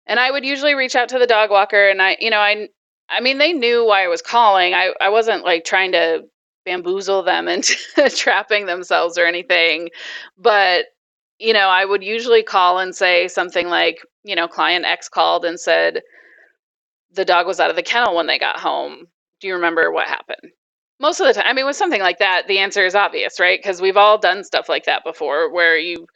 [0.07, 2.68] And I would usually reach out to the dog walker and I, you know, I
[3.09, 4.74] I mean they knew why I was calling.
[4.74, 6.22] I I wasn't like trying to
[6.64, 7.76] bamboozle them into
[8.16, 9.90] trapping themselves or anything,
[10.38, 10.87] but
[11.40, 15.44] you know, I would usually call and say something like, you know, client X called
[15.46, 16.03] and said
[17.12, 19.07] the dog was out of the kennel when they got home.
[19.40, 20.53] Do you remember what happened?
[21.00, 23.59] Most of the time, I mean, with something like that, the answer is obvious, right?
[23.59, 26.07] Because we've all done stuff like that before where you,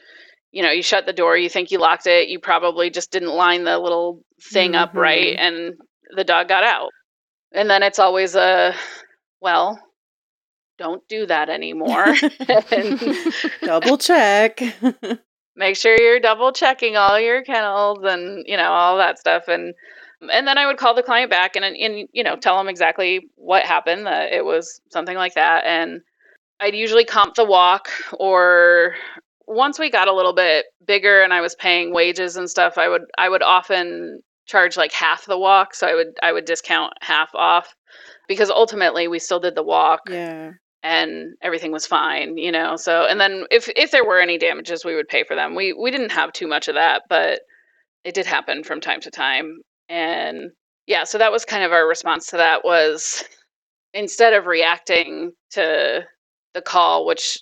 [0.53, 3.35] you know, you shut the door, you think you locked it, you probably just didn't
[3.35, 4.21] line the little
[4.53, 5.55] thing up right, mm-hmm.
[5.55, 5.75] and
[6.15, 6.91] the dog got out.
[7.53, 8.75] And then it's always a,
[9.41, 9.81] well,
[10.79, 12.15] don't do that anymore.
[13.63, 14.61] Double check.
[15.57, 19.75] make sure you're double checking all your kennels and you know all that stuff and
[20.33, 23.29] and then I would call the client back and and you know tell them exactly
[23.37, 26.01] what happened that it was something like that and
[26.61, 28.95] I'd usually comp the walk or
[29.47, 32.89] once we got a little bit bigger and I was paying wages and stuff I
[32.89, 36.95] would I would often charge like half the walk so I would I would discount
[37.01, 37.75] half off
[38.29, 40.53] because ultimately we still did the walk yeah.
[40.85, 42.77] And everything was fine, you know.
[42.77, 45.55] So and then if if there were any damages, we would pay for them.
[45.57, 47.41] We we didn't have too much of that, but
[48.05, 49.61] it did happen from time to time.
[49.89, 50.51] And
[50.87, 53.25] yeah, so that was kind of our response to that was
[53.95, 56.05] instead of reacting to
[56.53, 57.39] the call, which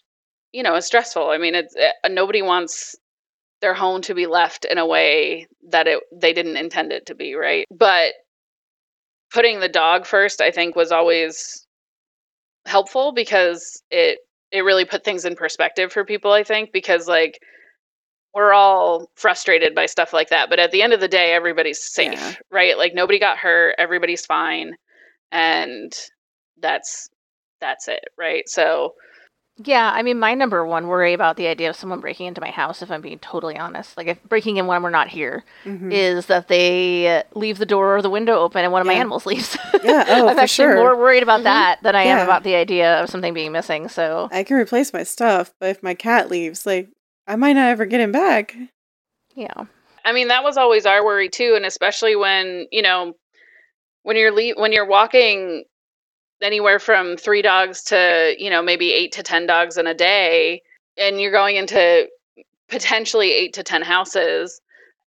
[0.52, 1.30] you know is stressful.
[1.30, 2.94] I mean, it's uh, nobody wants
[3.60, 7.14] their home to be left in a way that it they didn't intend it to
[7.16, 7.66] be, right?
[7.72, 8.12] But
[9.32, 11.66] putting the dog first, I think, was always
[12.66, 14.18] helpful because it
[14.50, 17.38] it really put things in perspective for people i think because like
[18.34, 21.82] we're all frustrated by stuff like that but at the end of the day everybody's
[21.92, 22.34] safe Yeah.
[22.50, 24.74] right like nobody got hurt everybody's fine
[25.32, 25.92] and
[26.60, 27.08] that's
[27.60, 28.94] that's it right so
[29.58, 32.50] Yeah, I mean, my number one worry about the idea of someone breaking into my
[32.50, 35.92] house, if I'm being totally honest, like if breaking in when we're not here, Mhm.
[35.92, 39.26] is that they leave the door or the window open and one of my animals
[39.26, 39.56] leaves.
[39.84, 40.76] Yeah, oh, I'm for actually sure.
[40.76, 41.44] more worried about Mhm.
[41.44, 43.88] that than I am about the idea of something being missing.
[43.88, 46.88] So, I can replace my stuff, but if my cat leaves, like
[47.26, 48.56] I might not ever get him back.
[49.34, 49.52] yeah.
[50.04, 53.14] I mean, that was always our worry too, and especially when you know
[54.02, 55.64] when you're le- when you're walking
[56.42, 60.62] anywhere from three dogs to you know maybe eight to ten dogs in a day,
[60.96, 62.08] and you're going into
[62.68, 64.60] potentially eight to ten houses.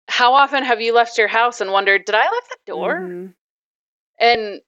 [0.08, 3.00] How often have you left your house and wondered, did I lock the door?
[3.02, 3.34] Mhm.
[4.20, 4.62] And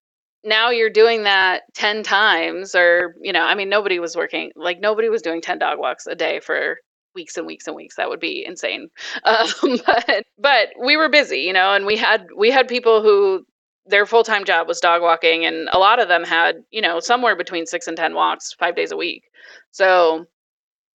[0.44, 4.80] now you're doing that 10 times or you know i mean nobody was working like
[4.80, 6.78] nobody was doing 10 dog walks a day for
[7.16, 8.88] weeks and weeks and weeks that would be insane
[9.26, 9.48] um,
[9.86, 13.46] but but we were busy you know and we had we had people who
[13.88, 17.36] their full-time job was dog walking and a lot of them had you know somewhere
[17.36, 19.24] between six and ten walks five days a week.
[19.72, 20.26] So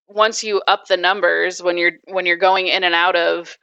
[0.07, 3.57] once you up the numbers when you're when you're going in and out of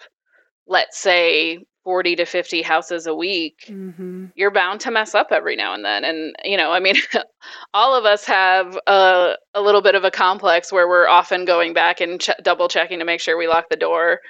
[0.66, 4.32] let's say 40 to 50 houses a week Mhm.
[4.34, 6.04] you're bound to mess up every now and then.
[6.04, 6.96] And you know i mean
[7.74, 11.72] all of us have a, a little bit of a complex where we're often going
[11.72, 14.20] back and ch- double checking to make sure we lock the door.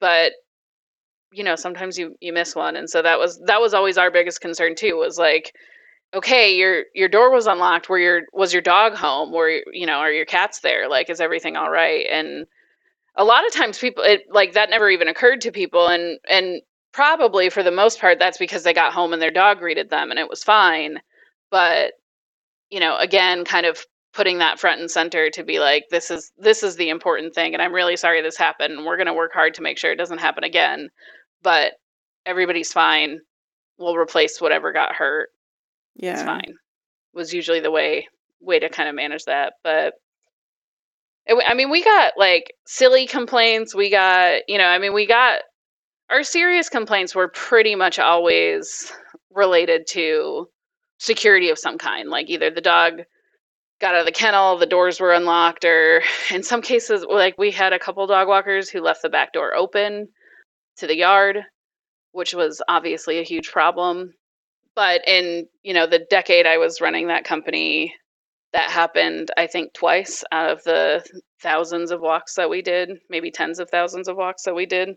[0.00, 0.32] But
[1.32, 4.10] you know sometimes you you miss one and so that was that was always our
[4.10, 5.52] biggest concern too was like
[6.14, 7.88] okay, your your door was unlocked.
[7.88, 9.32] Were your was your dog home?
[9.32, 10.88] Were you know are your cats there?
[10.88, 12.06] Like is everything all right?
[12.10, 12.46] And
[13.16, 16.62] a lot of times people it like that never even occurred to people and and
[16.92, 20.10] probably for the most part that's because they got home and their dog greeted them
[20.10, 20.98] and it was fine
[21.50, 21.92] but
[22.70, 26.32] you know again kind of putting that front and center to be like this is
[26.38, 29.14] this is the important thing and i'm really sorry this happened and we're going to
[29.14, 30.88] work hard to make sure it doesn't happen again
[31.42, 31.72] but
[32.26, 33.18] everybody's fine
[33.78, 35.28] we'll replace whatever got hurt
[35.96, 36.12] Yeah.
[36.12, 36.54] it's fine
[37.14, 38.06] was usually the way
[38.40, 39.94] way to kind of manage that but
[41.26, 45.06] it, i mean we got like silly complaints we got you know i mean we
[45.06, 45.40] got
[46.10, 48.92] our serious complaints were pretty much always
[49.30, 50.48] related to
[50.98, 53.02] security of some kind like either the dog
[53.80, 57.50] got out of the kennel the doors were unlocked or in some cases like we
[57.50, 60.08] had a couple dog walkers who left the back door open
[60.76, 61.44] to the yard
[62.12, 64.12] which was obviously a huge problem
[64.74, 67.94] but in you know the decade i was running that company
[68.52, 71.04] that happened i think twice out of the
[71.40, 74.90] thousands of walks that we did maybe tens of thousands of walks that we did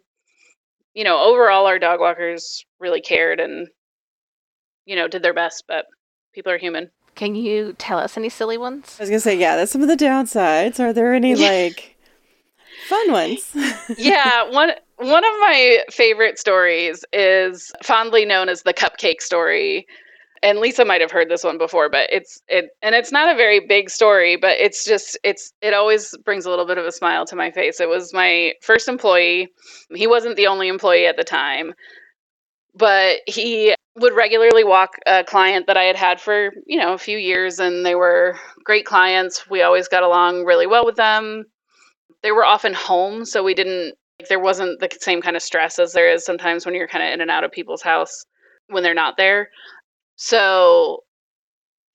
[0.93, 3.67] you know overall our dog walkers really cared and
[4.85, 5.85] you know did their best but
[6.33, 8.95] people are human Can you tell us any silly ones?
[8.99, 10.79] I was gonna say, yeah, that's some of the downsides.
[10.79, 11.92] Are there any like
[12.83, 13.51] fun ones?
[13.97, 19.85] yeah one one of my favorite stories is fondly known as the cupcake story.
[20.41, 23.37] And lisa might have heard this one before but it's it and it's not a
[23.37, 26.91] very big story but it's just it's it always brings a little bit of a
[26.91, 27.79] smile to my face.
[27.79, 29.47] It was my first employee.
[29.93, 31.73] He wasn't the only employee at the time
[32.75, 36.97] but he would regularly walk a client that i had had for you know a
[36.97, 39.49] few years and they were great clients.
[39.49, 41.45] We always got along really well with them
[42.23, 45.79] they were often home so we didn't like, there wasn't the same kind of stress
[45.79, 48.25] as there is sometimes when you're kind of in and out of people's house
[48.67, 49.49] when they're not there.
[50.15, 51.03] So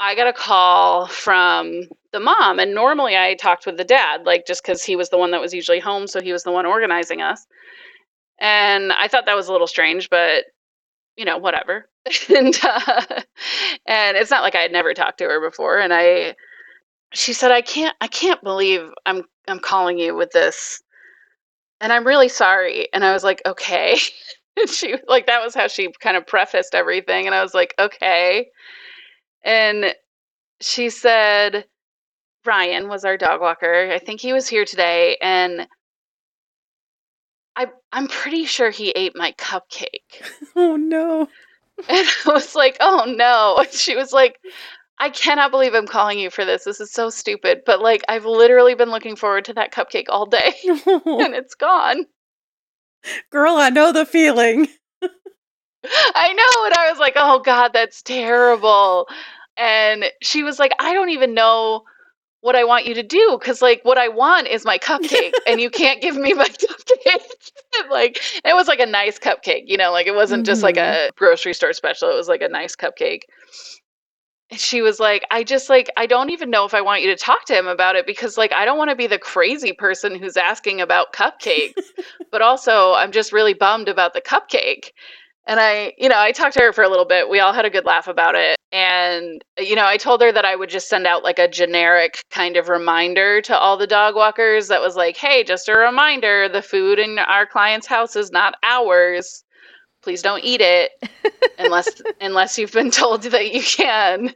[0.00, 4.46] i got a call from the mom and normally i talked with the dad like
[4.46, 6.66] just because he was the one that was usually home so he was the one
[6.66, 7.46] organizing us.
[8.40, 10.44] And i thought that was a little strange but
[11.16, 11.88] you know whatever.
[12.34, 13.02] And uh,
[13.86, 16.34] and it's not like i had never talked to her before and i
[17.12, 20.82] she said i can't i can't believe i'm i'm calling you with this
[21.80, 23.96] and i'm really sorry and i was like okay.
[24.60, 27.74] And she like that was how she kind of prefaced everything and i was like
[27.78, 28.48] okay.
[29.44, 29.94] And
[30.60, 31.64] she said
[32.44, 33.88] ryan was our dog walker.
[33.92, 35.68] I think he was here today and
[37.54, 40.22] i i'm pretty sure he ate my cupcake.
[40.56, 41.28] Oh no.
[41.88, 43.58] and i was like oh no.
[43.62, 44.40] And she was like
[45.00, 46.64] I cannot believe I'm calling you for this.
[46.64, 47.62] This is so stupid.
[47.64, 52.06] But like I've literally been looking forward to that cupcake all day and it's gone.
[53.30, 54.68] Girl, I know the feeling.
[56.14, 56.64] I know.
[56.66, 59.08] And I was like, oh God, that's terrible.
[59.56, 61.84] And she was like, I don't even know
[62.40, 65.60] what I want you to do because, like, what I want is my cupcake, and
[65.60, 67.90] you can't give me my cupcake.
[67.90, 71.08] like, it was like a nice cupcake, you know, like it wasn't just like mm-hmm.
[71.08, 72.10] a grocery store special.
[72.10, 73.22] It was like a nice cupcake.
[74.50, 77.08] And she was like, I just like, I don't even know if I want you
[77.08, 79.72] to talk to him about it because, like, I don't want to be the crazy
[79.72, 81.74] person who's asking about cupcakes,
[82.32, 84.90] but also I'm just really bummed about the cupcake.
[85.46, 87.28] And I, you know, I talked to her for a little bit.
[87.28, 88.56] We all had a good laugh about it.
[88.70, 92.20] And, you know, I told her that I would just send out like a generic
[92.30, 96.48] kind of reminder to all the dog walkers that was like, hey, just a reminder
[96.48, 99.42] the food in our client's house is not ours.
[100.08, 100.92] Please don't eat it
[101.58, 104.32] unless unless you've been told that you can.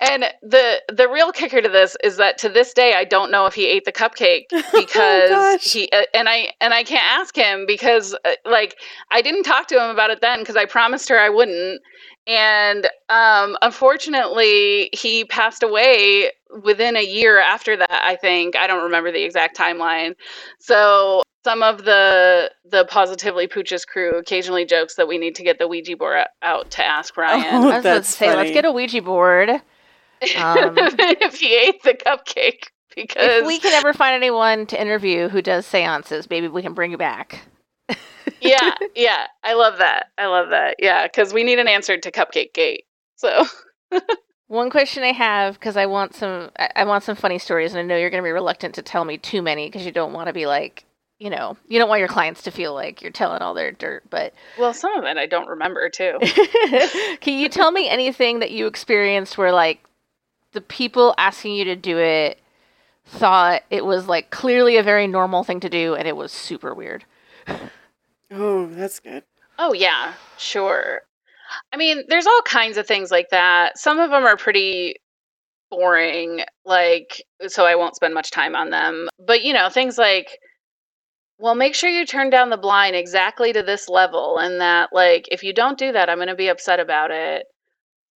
[0.00, 3.46] And the the real kicker to this is that to this day I don't know
[3.46, 5.72] if he ate the cupcake because gosh.
[5.72, 8.76] he uh, and I and I can't ask him because uh, like
[9.10, 11.80] I didn't talk to him about it then because I promised her I wouldn't
[12.26, 16.32] and um unfortunately he passed away
[16.62, 20.16] within a year after that I think I don't remember the exact timeline
[20.60, 25.58] so some of the the positively pooches crew occasionally jokes that we need to get
[25.58, 28.50] the Ouija board out to ask Ryan Oh, I was about to that's say, let's
[28.52, 29.50] get a Ouija board.
[30.38, 35.28] Um, if he ate the cupcake because if we can ever find anyone to interview
[35.28, 37.42] who does seances, maybe we can bring you back.
[38.40, 42.12] yeah yeah i love that i love that yeah because we need an answer to
[42.12, 42.84] cupcake gate
[43.16, 43.44] so
[44.52, 47.80] One question I have because I want some, I I want some funny stories, and
[47.80, 50.12] I know you're going to be reluctant to tell me too many because you don't
[50.12, 50.84] want to be like,
[51.22, 54.02] you know, you don't want your clients to feel like you're telling all their dirt.
[54.10, 56.18] But well some of it i don't remember too
[57.20, 59.84] can you tell me anything that you experienced where like
[60.52, 62.38] the people asking you to do it
[63.06, 66.74] thought it was like clearly a very normal thing to do, and it was super
[66.74, 67.04] weird?
[68.30, 69.22] Oh, that's good.
[69.58, 71.02] oh yeah sure
[71.72, 73.78] I mean, there's all kinds of things like that.
[73.78, 74.96] Some of them are pretty
[75.70, 79.08] boring, like, so I won't spend much time on them.
[79.18, 80.38] But, you know, things like,
[81.42, 85.26] well, make sure you turn down the blind exactly to this level, and that, like,
[85.32, 87.46] if you don't do that, I'm going to be upset about it.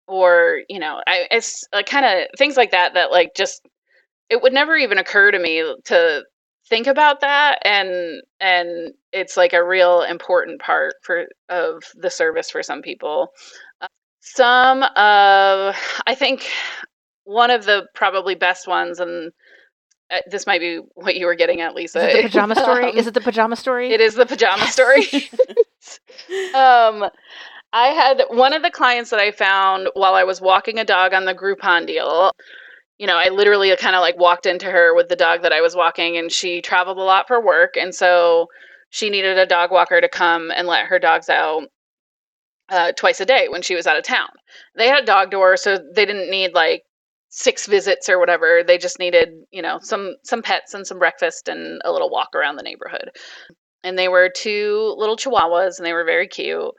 [0.06, 3.62] Or, you know, I, it's uh, kind of things like that that, like, just,
[4.30, 6.24] it would never even occur to me to
[6.68, 12.50] think about that and and it's like a real important part for of the service
[12.50, 13.28] for some people
[13.80, 13.86] uh,
[14.20, 15.76] some of
[16.08, 16.48] i think
[17.24, 19.32] one of the probably best ones and
[20.10, 22.84] uh, this might be what you were getting at lisa Is it the pajama story?
[22.90, 23.90] Um, Is it the pajama story?
[23.92, 25.04] it is the pajama story
[26.54, 27.08] um
[27.72, 31.12] i had one of the clients that i found while i was walking a dog
[31.14, 32.32] on the groupon deal
[32.98, 35.60] you know, I literally kind of like walked into her with the dog that I
[35.60, 37.76] was walking, and she traveled a lot for work.
[37.76, 38.48] And so
[38.90, 41.64] she needed a dog walker to come and let her dogs out
[42.70, 44.28] uh, twice a day when she was out of town.
[44.76, 46.84] They had a dog door, so they didn't need like
[47.36, 48.64] six visits or whatever.
[48.66, 52.30] They just needed, you know, some some pets and some breakfast and a little walk
[52.34, 53.10] around the neighborhood.
[53.84, 56.72] And they were two little chihuahuas, and they were very cute.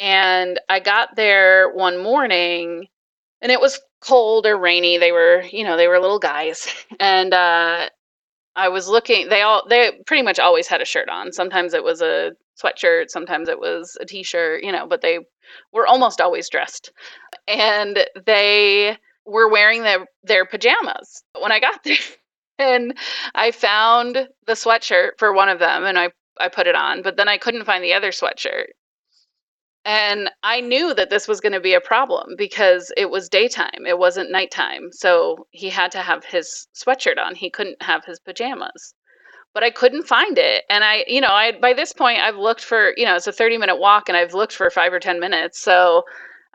[0.00, 2.86] And I got there one morning,
[3.42, 4.98] and it was cold or rainy.
[4.98, 6.68] They were, you know, they were little guys.
[7.00, 7.88] And uh
[8.56, 11.32] I was looking they all they pretty much always had a shirt on.
[11.32, 15.20] Sometimes it was a sweatshirt, sometimes it was a t-shirt, you know, but they
[15.72, 16.92] were almost always dressed.
[17.48, 21.96] And they were wearing their their pajamas when I got there.
[22.58, 22.96] And
[23.34, 27.16] I found the sweatshirt for one of them and I I put it on, but
[27.16, 28.66] then I couldn't find the other sweatshirt.
[29.84, 33.86] And I knew that this was going to be a problem because it was daytime,
[33.86, 34.90] it wasn't nighttime.
[34.92, 37.34] So he had to have his sweatshirt on.
[37.34, 38.94] He couldn't have his pajamas.
[39.52, 40.64] But I couldn't find it.
[40.70, 43.32] And I, you know, I by this point I've looked for, you know, it's a
[43.32, 45.60] 30-minute walk and I've looked for 5 or 10 minutes.
[45.60, 46.02] So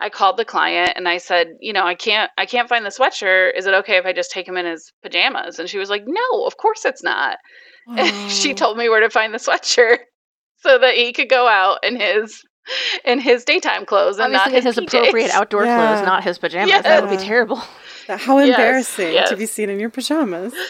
[0.01, 2.89] I called the client and I said, you know, I can't I can't find the
[2.89, 3.57] sweatshirt.
[3.57, 5.59] Is it okay if I just take him in his pajamas?
[5.59, 7.37] And she was like, "No, of course it's not."
[7.97, 8.55] And she Oh.
[8.55, 9.99] told me where to find the sweatshirt
[10.57, 12.41] so that he could go out in his
[13.03, 15.75] in his daytime clothes and Obviously, not his, his appropriate outdoor Yeah.
[15.75, 16.83] clothes, not his pajamas.
[16.83, 17.61] That would be terrible.
[18.07, 18.47] That- How Yes,
[18.97, 20.53] embarrassing to be seen in your pajamas.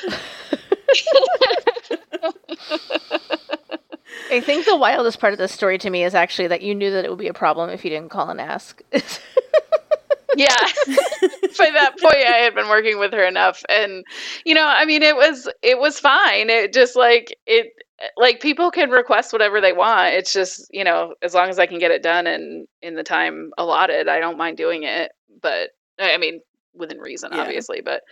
[4.32, 6.92] I think the wildest part of this story to me is actually that you knew
[6.92, 8.82] that it would be a problem if you didn't call and ask.
[10.36, 10.56] yeah.
[11.58, 14.04] By that point, I had been working with her enough, and
[14.46, 16.50] you know, I mean, it was it was fine.
[16.50, 17.68] It just like it
[18.16, 20.14] like people can request whatever they want.
[20.14, 23.04] It's just you know, as long as I can get it done and in the
[23.04, 25.12] time allotted, I don't mind doing it.
[25.42, 26.40] But I mean,
[26.74, 27.42] within reason, Yeah.
[27.42, 27.82] obviously.
[27.82, 28.04] But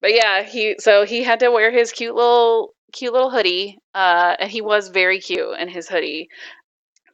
[0.00, 4.36] but yeah, he so he had to wear his cute little cute little hoodie, uh,
[4.38, 6.28] and he was very cute in his hoodie.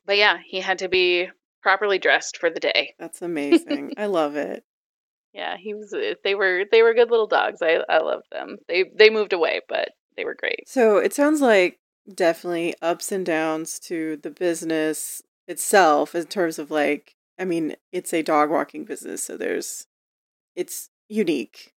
[0.06, 1.28] But yeah, he had to be
[1.62, 2.94] properly dressed for the day.
[2.98, 3.94] That's amazing.
[3.96, 4.64] I love it.
[5.34, 5.94] Yeah, he was.
[5.94, 7.62] uh, They were they were good little dogs.
[7.62, 8.58] I I loved them.
[8.68, 10.68] They they moved away, but they were great.
[10.68, 11.78] So it sounds like
[12.14, 18.12] definitely ups and downs to the business itself in terms of like, I mean, it's
[18.12, 19.86] a dog walking business, so there's,
[20.54, 21.72] it's unique.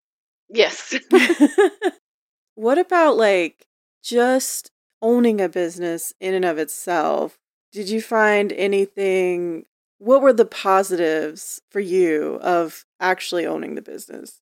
[0.50, 0.94] Yes.
[2.56, 3.68] what about like
[4.06, 7.38] just owning a business in and of itself?
[7.72, 9.66] Did you find anything?
[9.98, 14.40] What were the positives for you of actually owning the business?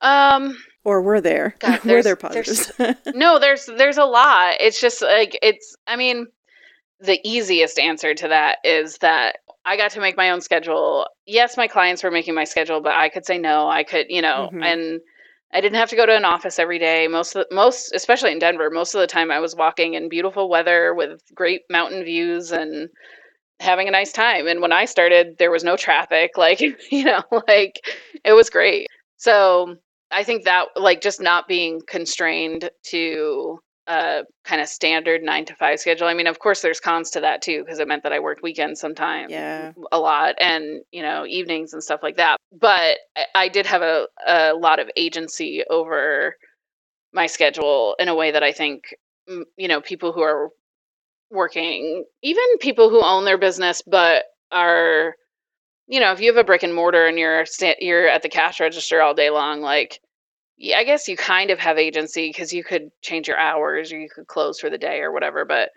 [0.00, 0.56] um.
[0.82, 1.54] Or were there?
[1.58, 2.98] God, were there's- there there's- positives?
[3.14, 4.54] No, there's there's a lot.
[4.60, 5.76] It's just like it's.
[5.86, 6.26] I mean,
[7.00, 11.06] the easiest answer to that is that I got to make my own schedule.
[11.26, 13.68] Yes, my clients were making my schedule, but I could say no.
[13.68, 14.64] I could, you know, Mhm.
[14.64, 15.00] and
[15.52, 17.08] I didn't have to go to an office every day.
[17.08, 20.08] Most of the, most, especially in Denver, most of the time I was walking in
[20.08, 22.88] beautiful weather with great mountain views and
[23.58, 24.46] having a nice time.
[24.46, 26.32] And when I started, there was no traffic.
[26.36, 27.80] Like, you know, like
[28.24, 28.86] it was great.
[29.16, 29.76] So
[30.10, 33.58] I think that like just not being constrained to
[33.90, 36.06] a kind of standard nine to five schedule.
[36.06, 38.42] I mean, of course, there's cons to that too, because it meant that I worked
[38.42, 39.72] weekends sometimes yeah.
[39.92, 43.82] a lot and you know evenings and stuff like that but I- i did have
[43.82, 46.36] a, a lot of agency over
[47.12, 48.94] my schedule in a way that i think
[49.28, 50.50] mm, you know people who are
[51.30, 55.14] working even people who own their business but are
[55.86, 57.44] you know if you have a brick and mortar and you're
[57.80, 60.00] you're at the cash register all day long like
[60.60, 63.98] yeah, I guess you kind of have agency because you could change your hours or
[63.98, 65.44] you could close for the day or whatever.
[65.46, 65.70] But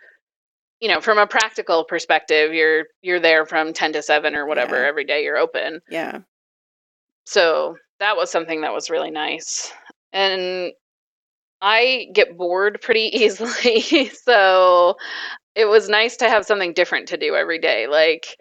[0.81, 4.81] you know, from a practical perspective, you're you're there from ten to seven or whatever
[4.81, 4.87] Yeah.
[4.87, 5.79] every day you're open.
[5.89, 6.19] Yeah.
[7.25, 9.71] So that was something that was really nice.
[10.11, 10.73] And
[11.61, 14.09] I get bored pretty easily.
[14.09, 14.95] so
[15.55, 17.87] it was nice to have something different to do every day.
[17.87, 18.35] Like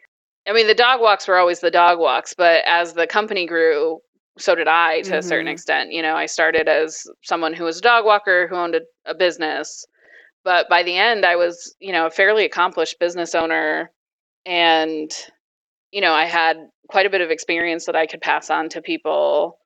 [0.49, 4.01] I mean, the dog walks were always the dog walks, but as the company grew,
[4.39, 5.53] so did I to a certain Mhm.
[5.53, 5.93] extent.
[5.93, 9.15] You know, I started as someone who was a dog walker who owned a, a
[9.15, 9.87] business,
[10.45, 13.93] but by the end, I was, you know, a fairly accomplished business owner,
[14.47, 15.13] and
[15.93, 16.59] you know, I had
[16.89, 19.59] quite a bit of experience that I could pass on to people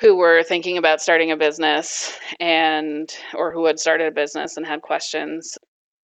[0.00, 4.66] who were thinking about starting a business and or who had started a business and
[4.66, 5.56] had questions.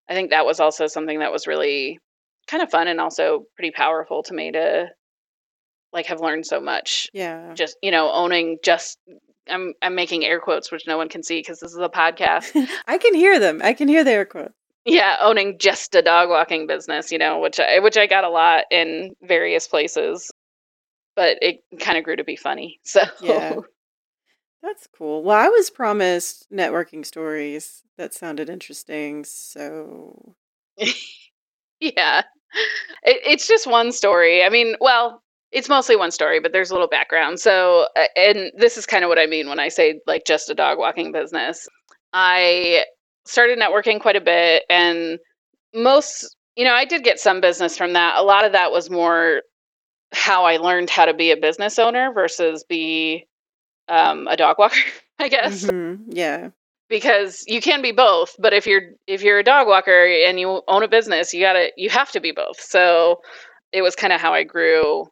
[0.09, 1.99] I think that was also something that was really
[2.47, 4.87] kind of fun and also pretty powerful to me to
[5.93, 7.53] like have learned so much Yeah.
[7.55, 8.97] just you know owning just
[9.49, 12.51] i'm i'm making air quotes which no one can see because this is a podcast
[12.87, 13.61] I can hear them.
[13.63, 14.51] I can hear the air quote.
[14.85, 18.29] yeah owning just a dog walking business you know which i which i got a
[18.29, 20.29] lot in various places
[21.15, 23.55] but it kind of grew to be funny so Yeah.
[24.61, 25.23] That's cool.
[25.23, 30.35] Well, I was promised networking stories that sounded interesting, so
[31.79, 32.21] yeah
[33.03, 35.21] it, it's just one story i mean well
[35.51, 37.39] it's mostly one story but there's a little background.
[37.39, 40.49] So uh, and this is kind of what i mean when i say like just
[40.49, 41.67] a dog walking business.
[42.13, 42.85] I
[43.25, 45.19] started networking quite a bit and
[45.73, 48.17] most you know i did get some business from that.
[48.17, 49.41] A lot of that was more
[50.13, 53.25] how i learned how to be a business owner versus be
[53.87, 54.77] um, a dog walker
[55.19, 55.65] i guess.
[55.65, 56.49] Mhm, yeah.
[56.89, 60.61] because you can be both but if you're if you're a dog walker and you
[60.67, 62.59] own a business you gotta you have to be both.
[62.59, 63.21] So
[63.71, 65.07] it was kind of how i grew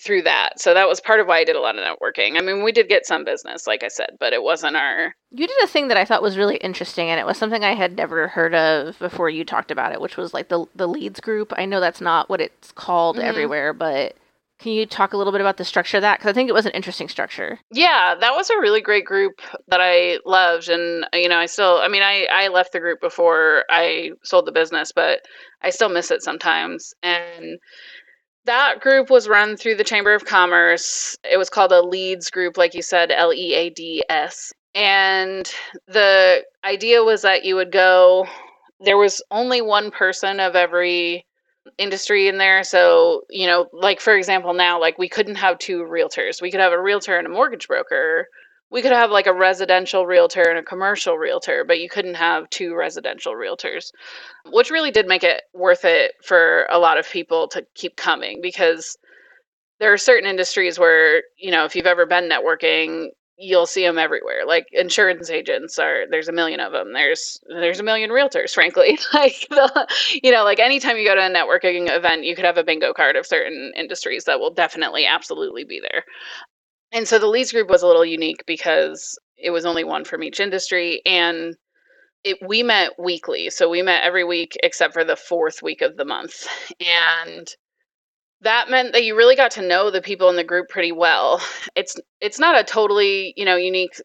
[0.00, 2.40] through that so that was part of why i did a lot of networking i
[2.40, 5.56] mean we did get some business like i said but it wasn't our You did
[5.62, 8.28] a thing that I thought was really interesting, and it was something I had never
[8.28, 11.52] heard of before you talked about it, which was like the the leads group.
[11.56, 13.24] I know that's not what it's called Mhm.
[13.24, 14.14] everywhere, but
[14.58, 16.18] can you talk a little bit about the structure of that?
[16.18, 17.58] Because I think it was an interesting structure.
[17.72, 21.78] yeah that was a really great group that i loved and you know i still
[21.82, 25.20] i mean i i left the group before i sold the business but
[25.62, 27.58] i still miss it sometimes and
[28.44, 31.16] that group was run through the chamber of commerce.
[31.30, 35.52] It was called a leads group like you said l-e-a-d-s and
[35.86, 38.26] the idea was that you would go
[38.80, 41.24] there was only one person of every
[41.78, 42.64] industry in there.
[42.64, 46.42] So you know like for example now like we couldn't have two realtors.
[46.42, 48.28] We could have a realtor and a mortgage broker
[48.72, 52.48] we could have like a residential realtor and a commercial realtor but you couldn't have
[52.50, 53.92] two residential realtors
[54.46, 58.40] which really did make it worth it for a lot of people to keep coming
[58.42, 58.96] because
[59.78, 63.08] there are certain industries where you know if you've ever been networking
[63.42, 64.46] you'll see them everywhere.
[64.46, 68.98] Like insurance agents are there's a million of them there's there's a million realtors frankly.
[69.12, 69.88] Like the,
[70.22, 72.92] you know like anytime you go to a networking event you could have a bingo
[72.92, 76.04] card of certain industries that will definitely absolutely be there
[76.92, 80.22] and so the leads group was a little unique because it was only one from
[80.22, 81.56] each industry and
[82.24, 83.50] it we met weekly.
[83.50, 86.46] So we met every week except for the fourth week of the month.
[86.80, 87.48] And
[88.42, 91.40] that meant that you really got to know the people in the group pretty well.
[91.76, 94.00] It's it's not a totally you know unique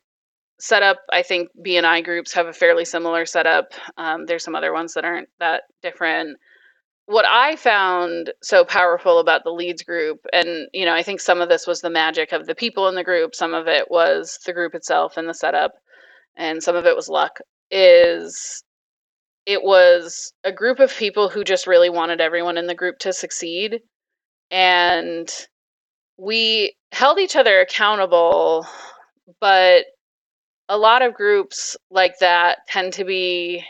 [0.60, 0.98] setup.
[1.12, 3.74] I think bni groups have a fairly similar setup.
[3.98, 6.38] Um, there's some other ones that aren't that different
[7.08, 11.42] what i found so powerful about the leads group and you know i think some
[11.42, 14.38] of this was the magic of the people in the group some of it was
[14.46, 15.74] the group itself and the setup
[16.36, 17.40] and some of it was luck
[17.72, 18.64] is
[19.46, 23.14] it was a group of people who just really wanted everyone in the group to
[23.14, 23.80] succeed
[24.52, 25.30] and
[26.18, 28.68] we held each other accountable
[29.40, 29.86] but
[30.70, 33.64] a lot of groups like that tend to be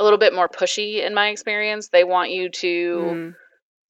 [0.00, 1.90] a little bit more pushy in my experience.
[1.90, 3.34] They want you to Mm,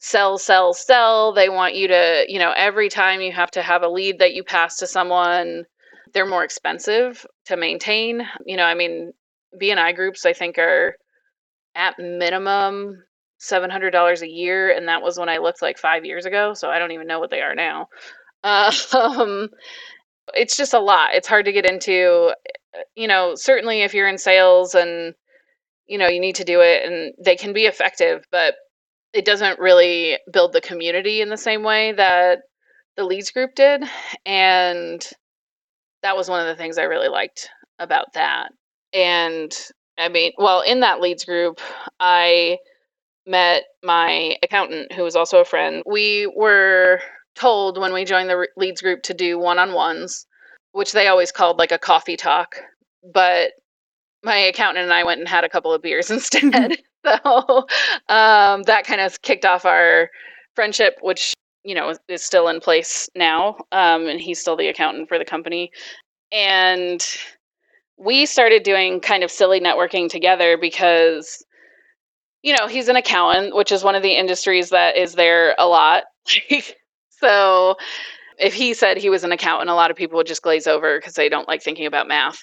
[0.00, 1.32] sell sell sell.
[1.32, 4.34] They want you to you know every time you have to have a lead that
[4.34, 5.64] you pass to someone
[6.14, 8.26] they're more expensive to maintain.
[8.46, 9.12] You know i mean
[9.62, 10.96] bni groups i think are
[11.76, 13.02] at minimum
[13.40, 16.78] $700 a year and that was when i looked like five years ago so i
[16.78, 17.88] don't even know what they are now.
[18.44, 19.50] Um,
[20.34, 21.14] it's just a lot.
[21.14, 22.32] It's hard to get into
[22.96, 25.14] you know certainly if you're in sales and
[25.90, 28.54] you know you need to do it and they can be effective but
[29.12, 32.38] it doesn't really build the community in the same way that
[32.96, 33.82] the leads group did
[34.24, 35.10] and
[36.02, 38.50] that was one of the things i really liked about that.
[38.94, 39.52] And
[39.98, 41.60] i mean well in that leads group
[41.98, 42.56] i
[43.26, 45.82] met my accountant who was also a friend.
[45.86, 47.00] We were
[47.34, 50.26] told when we joined the leads group to do one-on-ones
[50.72, 52.56] which they always called like a coffee talk
[53.12, 53.52] but
[54.22, 57.66] my accountant and i went and had a couple of beers instead so
[58.08, 60.10] um, that kind of kicked off our
[60.54, 65.08] friendship which you know is still in place now um, and he's still the accountant
[65.08, 65.70] for the company
[66.32, 67.16] and
[67.96, 71.44] we started doing kind of silly networking together because
[72.42, 75.66] you know, he's an accountant, which is one of the industries that is there a
[75.66, 76.04] lot.
[77.10, 77.76] so
[78.38, 80.98] if he said he was an accountant, a lot of people would just glaze over
[80.98, 82.42] because they don't like thinking about math.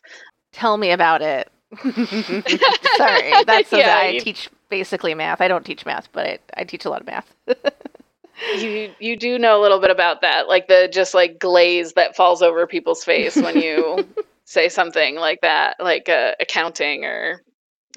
[0.51, 1.49] Tell me about it.
[1.81, 5.41] Sorry, that's so Yeah, I you- teach basically math.
[5.41, 7.33] I don't teach math, but I, I teach a lot of math.
[8.57, 12.15] you you do know a little bit about that, like the just like glaze that
[12.15, 14.07] falls over people's face when you
[14.45, 17.41] say something like that, like uh, accounting or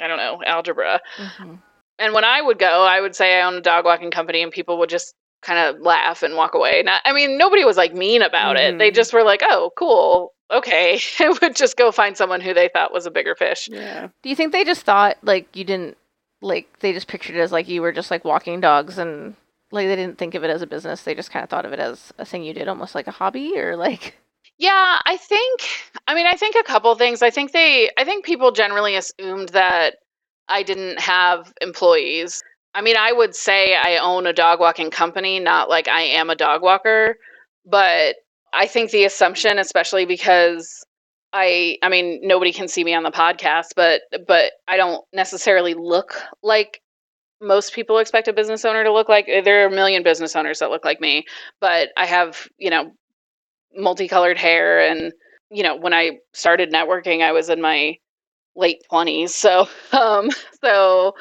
[0.01, 1.01] I don't know algebra.
[1.19, 1.59] Mhm.
[1.99, 4.51] And when I would go, I would say I own a dog walking company, and
[4.51, 6.83] people would just kind of laugh and walk away.
[6.85, 8.79] Not, I mean, nobody was like mean about it.
[8.79, 8.95] They Mhm.
[8.95, 12.93] just were like, "Oh, cool, okay." and would just go find someone who they thought
[12.93, 13.69] was a bigger fish.
[13.71, 14.09] Yeah.
[14.23, 15.97] Do you think they just thought like you didn't
[16.43, 19.35] like they just pictured it as like you were just like walking dogs and
[19.73, 21.03] like they didn't think of it as a business.
[21.03, 23.13] They just kind of thought of it as a thing you did, almost like a
[23.13, 24.17] hobby or like.
[24.59, 25.61] Yeah, I think
[26.07, 27.23] I mean I think a couple things.
[27.23, 29.97] I think they I think people generally assumed that
[30.49, 32.43] I didn't have employees.
[32.75, 36.31] I mean, I would say I own a dog walking company, not like I am
[36.31, 37.17] a dog walker,
[37.67, 38.17] but
[38.53, 40.85] I think the assumption especially because
[41.33, 45.75] I I mean, nobody can see me on the podcast, but but I don't necessarily
[45.75, 46.81] look like
[47.41, 49.27] most people expect a business owner to look like.
[49.27, 51.25] There are a million business owners that look like me,
[51.61, 52.93] but I have, you know,
[53.75, 55.13] multicolored hair and
[55.51, 57.97] you know when i started networking i was in my
[58.57, 60.29] late 20s so um
[60.63, 61.15] so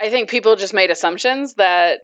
[0.00, 2.02] i think people just made assumptions that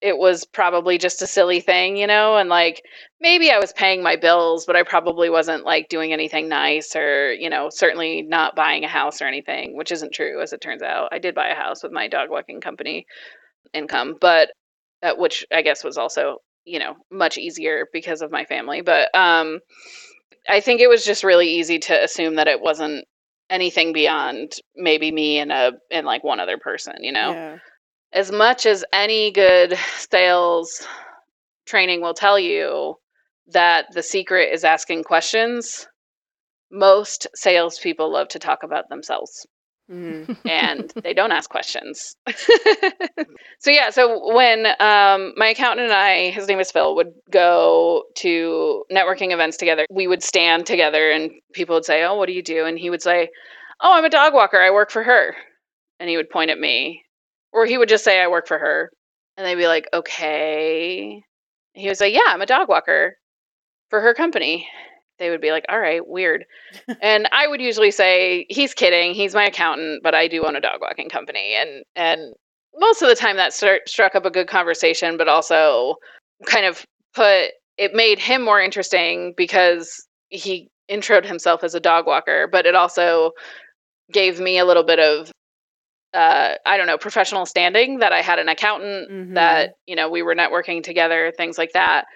[0.00, 2.82] it was probably just a silly thing you know and like
[3.20, 7.32] maybe i was paying my bills but i probably wasn't like doing anything nice or
[7.32, 10.82] you know certainly not buying a house or anything which isn't true as it turns
[10.82, 11.08] out.
[11.12, 13.06] I did buy a house with my dog walking company
[13.74, 14.50] income but
[15.16, 19.58] which i guess was also you know much easier because of my family but um
[20.48, 23.04] i think it was just really easy to assume that it wasn't
[23.50, 27.58] anything beyond maybe me and a and like one other person you know Yeah.
[28.12, 30.86] as much as any good sales
[31.66, 32.96] training will tell you
[33.48, 35.86] that the secret is asking questions
[36.70, 39.46] most salespeople love to talk about themselves
[39.90, 40.28] Mhm.
[40.46, 42.14] and they don't ask questions.
[43.58, 48.04] so yeah, so when um, my accountant and I, his name is Phil, would go
[48.16, 52.32] to networking events together, we would stand together, and people would say, "Oh, what do
[52.34, 53.28] you do?" And he would say,
[53.80, 54.60] "Oh, I'm a dog walker.
[54.60, 55.34] I work for her."
[56.00, 57.02] And he would point at me,
[57.52, 58.90] or he would just say, "I work for her,"
[59.36, 61.22] and they'd be like, "Okay."
[61.74, 63.16] And he would say, "Yeah, I'm a dog walker
[63.90, 64.68] for her company."
[65.18, 66.44] They would be like, "All right, weird."
[67.02, 69.14] and I would usually say, "He's kidding.
[69.14, 72.34] He's my accountant, but I do own a dog walking company." And and
[72.76, 75.96] most of the time that start, struck up a good conversation, but also
[76.46, 82.06] kind of put it made him more interesting because he introed himself as a dog
[82.06, 83.32] walker, but it also
[84.12, 85.30] gave me a little bit of
[86.14, 89.34] uh, I don't know professional standing that I had an accountant Mhm.
[89.34, 92.06] that you know we were networking together, things like that.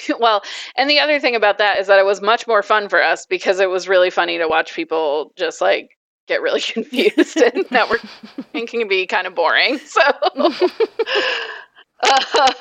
[0.18, 0.42] well,
[0.76, 3.26] and the other thing about that is that it was much more fun for us
[3.26, 5.90] because it was really funny to watch people just like
[6.26, 9.78] get really confused and networking can be kind of boring.
[9.78, 10.02] So,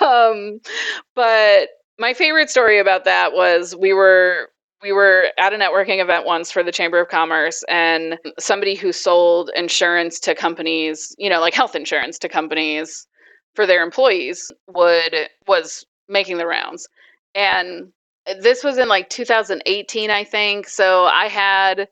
[0.02, 0.60] um,
[1.16, 1.70] but
[2.00, 4.50] my favorite story about that was we were
[4.82, 8.92] we were at a networking event once for the Chamber of Commerce, and somebody who
[8.92, 13.06] sold insurance to companies, you know, like health insurance to companies
[13.54, 16.88] for their employees, would was making the rounds,
[17.36, 17.92] and
[18.40, 20.68] this was in like 2018, I think.
[20.68, 21.88] So I had,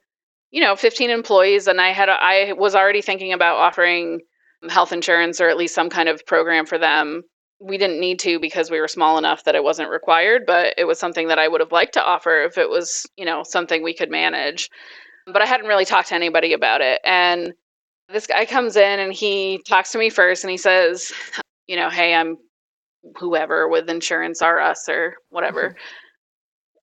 [0.51, 4.21] you know, 15 employees, and I had I was already thinking about offering
[4.69, 7.23] health insurance or at least some kind of program for them
[7.59, 10.85] we didn't need to because we were small enough that it wasn't required, but it
[10.85, 13.83] was something that I would have liked to offer if it was, you know, something
[13.83, 14.69] we could manage.
[15.27, 17.01] But I hadn't really talked to anybody about it.
[17.03, 17.53] And
[18.07, 21.11] this guy comes in and he talks to me first and he says,
[21.67, 22.37] you know, hey, I'm
[23.17, 25.69] whoever with insurance or us or whatever.
[25.69, 25.77] Mm-hmm.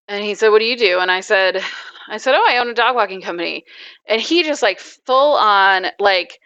[0.08, 1.60] And he said, "What do you do?" And I said,
[2.08, 3.64] "I said, oh, I own a dog walking company."
[4.08, 6.38] And he just like full on like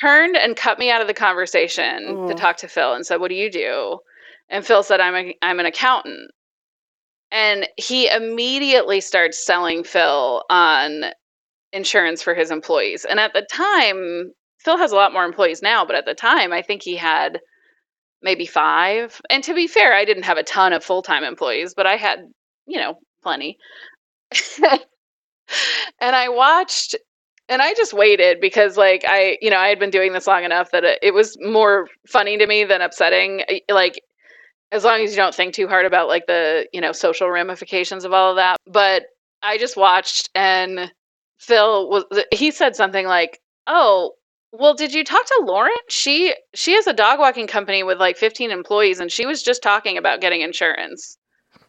[0.00, 2.36] turned and cut me out of the conversation to Oh.
[2.36, 3.98] talk to Phil and said, "What do you do?"
[4.48, 6.30] And Phil said, "I'm a I'm an accountant."
[7.30, 11.06] And he immediately starts selling Phil on
[11.72, 13.04] insurance for his employees.
[13.04, 16.52] And at the time, Phil has a lot more employees now, but at the time,
[16.52, 17.40] I think he had
[18.24, 19.20] maybe five.
[19.30, 21.96] And to be fair, I didn't have a ton of full time employees, but I
[21.96, 22.20] had,
[22.66, 23.58] you know, plenty.
[26.00, 26.96] and I watched
[27.48, 30.42] and I just waited because like I, you know, I had been doing this long
[30.42, 33.42] enough that it, it was more funny to me than upsetting.
[33.70, 34.00] Like
[34.72, 38.04] as long as you don't think too hard about like the, you know, social ramifications
[38.04, 38.56] of all of that.
[38.66, 39.04] But
[39.42, 40.90] I just watched and
[41.38, 44.12] Phil was he said something like, "Oh,
[44.56, 45.72] Well, did you talk to Lauren?
[45.88, 49.62] She she has a dog walking company with like 15 employees and she was just
[49.62, 51.18] talking about getting insurance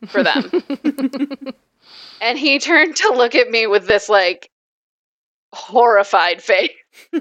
[0.08, 0.52] for them.
[2.22, 4.52] and he turned to look at me with this like
[5.52, 6.70] horrified face.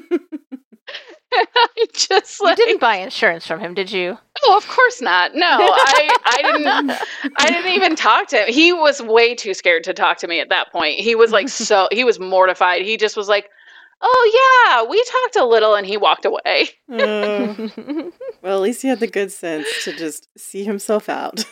[1.56, 4.18] I just like you didn't buy insurance from him, did you?
[4.44, 5.34] Oh, of course not.
[5.34, 6.90] No, I, I didn't.
[7.38, 8.52] I didn't even talk to him.
[8.52, 10.98] He was way too scared to talk to me at that point.
[10.98, 11.88] He was like so.
[11.90, 12.82] He was mortified.
[12.82, 13.48] He just was like,
[14.06, 16.68] "Oh yeah, we talked a little," and he walked away.
[16.92, 17.54] Uh,
[18.42, 21.44] well, at least he had the good sense to just see himself out.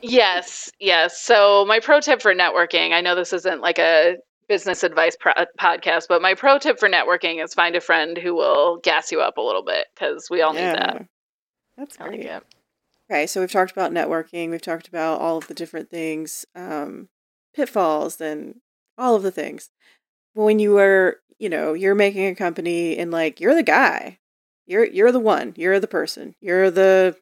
[0.00, 1.20] yes, yes.
[1.20, 2.92] So my pro tip for networking.
[2.92, 4.16] I know this isn't like a
[4.48, 8.34] business advice pro- podcast, but my pro tip for networking is find a friend who
[8.34, 11.06] will gas you up a little bit because we all yeah, need that.
[11.76, 12.24] That's great.
[12.24, 12.42] Like
[13.10, 14.50] okay, so we've talked about networking.
[14.50, 17.08] We've talked about all of the different things, um,
[17.54, 18.56] pitfalls, and
[18.96, 19.70] all of the things.
[20.34, 24.18] When you are, you know, you're making a company and like you're the guy,
[24.66, 27.16] you're you're the one, you're the person, you're the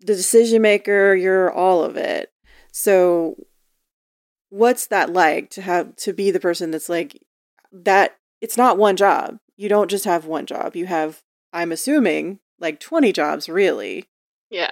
[0.00, 2.32] the decision maker, you're all of it.
[2.72, 3.36] So
[4.50, 7.20] what's that like to have to be the person that's like
[7.72, 9.38] that it's not one job.
[9.56, 10.76] You don't just have one job.
[10.76, 14.08] You have i'm assuming like 20 jobs really.
[14.50, 14.70] Yeah.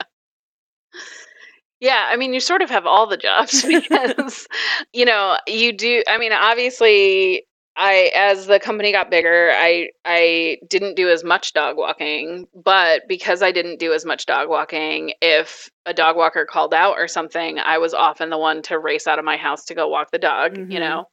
[1.80, 4.46] Yeah i mean you sort of have all the jobs because
[4.92, 7.44] you know you do i mean obviously
[7.80, 13.02] I as the company got bigger, I I didn't do as much dog walking, but
[13.08, 17.06] because I didn't do as much dog walking, if a dog walker called out or
[17.06, 20.10] something, I was often the one to race out of my house to go walk
[20.10, 20.72] the dog, mm-hmm.
[20.72, 21.04] you know.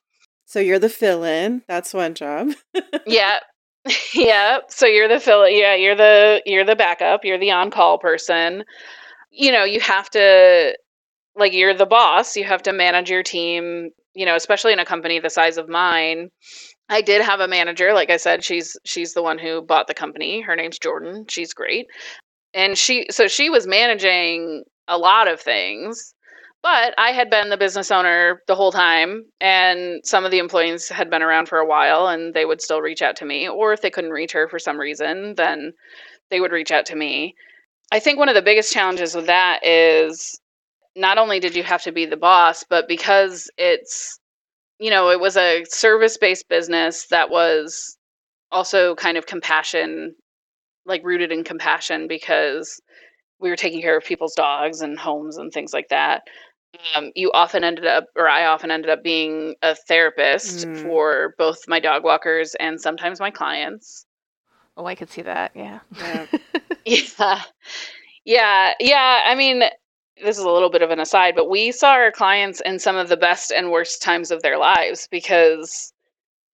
[0.46, 1.62] So you're the fill-in.
[1.68, 2.54] That's one job.
[3.06, 3.40] yeah.
[4.16, 4.60] yeah.
[4.68, 8.64] So you're the fill yeah, you're the you're the backup, you're the on-call person.
[9.30, 10.76] You know, you have to
[11.36, 14.86] like you're the boss, you have to manage your team you know, especially in a
[14.86, 16.30] company the size of mine,
[16.90, 17.94] I did have a manager.
[17.94, 20.42] Like I said, she's she's the one who bought the company.
[20.42, 21.26] Her name's Jordan.
[21.30, 21.88] She's great.
[22.54, 26.14] And she so she was managing a lot of things.
[26.64, 30.90] But I had been the business owner the whole time, and some of the employees
[30.90, 33.48] had been around for a while, and they would still reach out to me.
[33.48, 35.74] Or if they couldn't reach her for some reason, then
[36.32, 37.36] they would reach out to me.
[37.92, 40.40] I think one of the biggest challenges with that is
[40.96, 44.20] not only did you have to be the boss, but because it's,
[44.80, 47.98] you know, it was a service based business that was
[48.52, 50.16] also kind of compassion,
[50.86, 52.80] like rooted in compassion because
[53.40, 56.24] we were taking care of people's dogs and homes and things like that.
[56.96, 60.82] Um, you often ended up, or I often ended up being a therapist mm.
[60.82, 64.06] for both my dog walkers and sometimes my clients.
[64.78, 65.52] Oh, I could see that.
[65.56, 65.80] Yeah.
[65.98, 66.26] Yeah.
[66.86, 67.42] yeah.
[68.26, 68.74] Yeah.
[68.80, 69.24] Yeah.
[69.26, 69.64] I mean,
[70.24, 72.96] this is a little bit of an aside, but we saw our clients in some
[72.96, 75.94] of the best and worst times of their lives because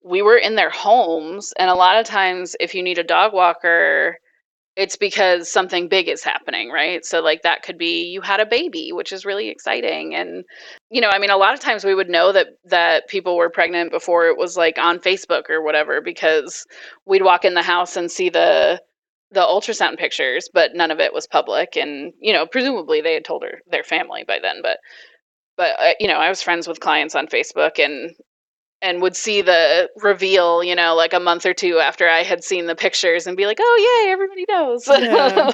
[0.04, 1.54] we were in their homes.
[1.60, 4.18] And a lot of times, if you need a dog walker,
[4.76, 7.06] it's because something big is happening, right?
[7.06, 10.16] So, like, that could be you had a baby, which is really exciting.
[10.16, 10.44] And,
[10.90, 13.50] you know, I mean, a lot of times we would know that that people were
[13.50, 16.66] pregnant before it was like on Facebook or whatever because
[17.06, 18.82] we'd walk in the house and see the
[19.32, 21.76] the ultrasound pictures, but none of it was public.
[21.76, 24.62] And you know, presumably they had told her their family by then.
[24.62, 24.80] But
[25.58, 28.12] but uh, you know, I was friends with clients on Facebook and
[28.82, 32.44] and would see the reveal, you know, like a month or two after I had
[32.44, 35.52] seen the pictures and be like, "Oh yay, everybody knows," yeah.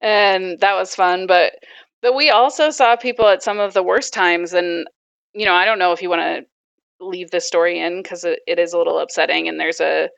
[0.00, 1.26] and that was fun.
[1.26, 1.54] But
[2.02, 4.86] but we also saw people at some of the worst times, and
[5.32, 6.44] you know, I don't know if you want to
[7.04, 10.08] leave this story in because it, it is a little upsetting, and there's a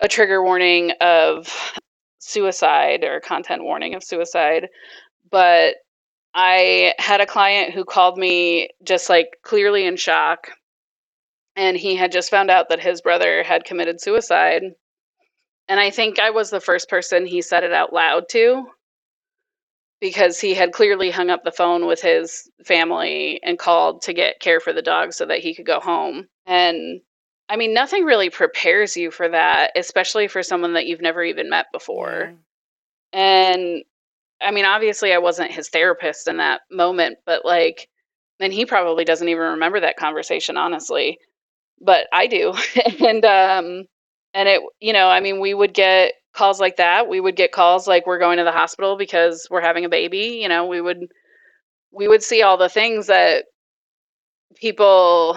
[0.00, 1.48] a trigger warning of
[2.18, 4.68] suicide or content warning of suicide.
[5.30, 5.76] But
[6.34, 10.50] I had a client who called me just like clearly in shock.
[11.56, 14.62] And he had just found out that his brother had committed suicide.
[15.68, 18.66] And I think I was the first person he said it out loud to
[20.00, 24.40] because he had clearly hung up the phone with his family and called to get
[24.40, 26.26] care for the dog so that he could go home.
[26.46, 27.02] And
[27.50, 31.50] I mean, nothing really prepares you for that, especially for someone that you've never even
[31.50, 32.32] met before.
[33.12, 33.20] Yeah.
[33.20, 33.84] And
[34.40, 37.88] I mean, obviously, I wasn't his therapist in that moment, but like,
[38.38, 41.18] then he probably doesn't even remember that conversation, honestly.
[41.80, 42.54] But I do.
[43.04, 43.84] and, um,
[44.32, 47.08] and it, you know, I mean, we would get calls like that.
[47.08, 50.38] We would get calls like we're going to the hospital because we're having a baby.
[50.40, 51.08] You know, we would,
[51.90, 53.46] we would see all the things that
[54.54, 55.36] people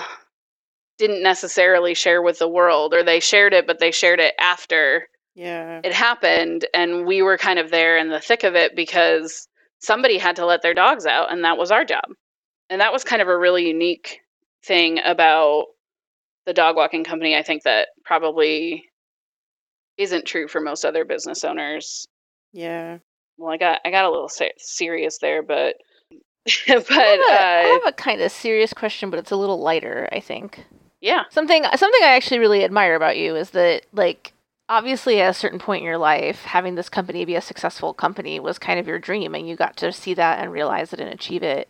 [0.98, 5.08] didn't necessarily share with the world or they shared it but they shared it after
[5.36, 9.48] yeah it happened and we were kind of there in the thick of it because
[9.80, 12.06] somebody had to let their dogs out and that was our job
[12.70, 14.20] and that was kind of a really unique
[14.66, 15.66] thing about
[16.46, 18.84] the dog walking company i think that probably
[19.98, 22.08] isn't true for most other business owners.
[22.52, 23.00] Yeah.
[23.38, 25.76] Well, I got I got a little serious there, but
[26.46, 29.36] but I have, a, I uh, have a kind of serious question, but it's a
[29.36, 30.64] little lighter, I think.
[31.04, 34.32] Yeah, Something something I actually really admire about you is that like
[34.70, 38.40] obviously at a certain point in your life, having this company be a successful company
[38.40, 41.10] was kind of your dream and you got to see that and realize it and
[41.10, 41.68] achieve it.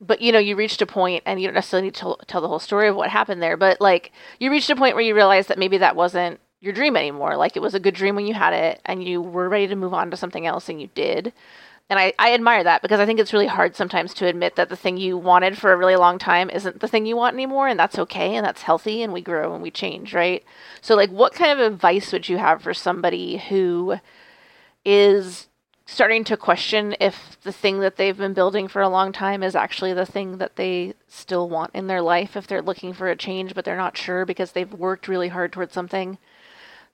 [0.00, 2.40] But you know, you reached a point and you don't necessarily need to tell, tell
[2.40, 4.10] the whole story of what happened there, but like
[4.40, 7.36] you reached a point where you realized that maybe that wasn't your dream anymore.
[7.36, 9.76] Like it was a good dream when you had it and you were ready to
[9.76, 11.32] move on to something else and you did.
[11.92, 14.70] And I, I admire that because I think it's really hard sometimes to admit that
[14.70, 17.68] the thing you wanted for a really long time isn't the thing you want anymore,
[17.68, 20.42] and that's okay and that's healthy and we grow and we change, right?
[20.80, 23.96] So, like, what kind of advice would you have for somebody who
[24.86, 25.48] is
[25.84, 29.54] starting to question if the thing that they've been building for a long time is
[29.54, 32.38] actually the thing that they still want in their life?
[32.38, 35.52] If they're looking for a change but they're not sure because they've worked really hard
[35.52, 36.16] towards something?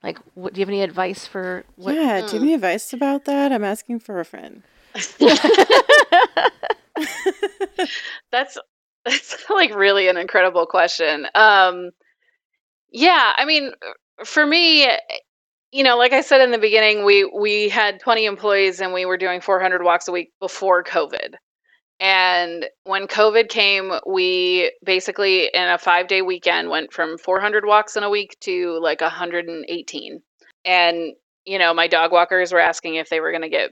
[0.03, 1.95] Like, what, do you have any advice for what?
[1.95, 2.19] yeah.
[2.19, 2.55] Do you have any hmm.
[2.55, 3.53] advice about that?
[3.53, 4.63] I'm asking for a friend.
[8.31, 8.57] that's
[9.05, 11.27] that's like really an incredible question.
[11.35, 11.91] Um,
[12.91, 13.71] yeah, I mean,
[14.25, 14.87] for me,
[15.71, 19.05] you know, like I said in the beginning, we we had 20 employees and we
[19.05, 21.35] were doing 400 walks a week before COVID.
[22.01, 28.03] And when COVID came, we basically in a 5-day weekend went from 400 walks in
[28.03, 30.21] a week to like 118.
[30.65, 31.13] And
[31.45, 33.71] you know, my dog walkers were asking if they were going to get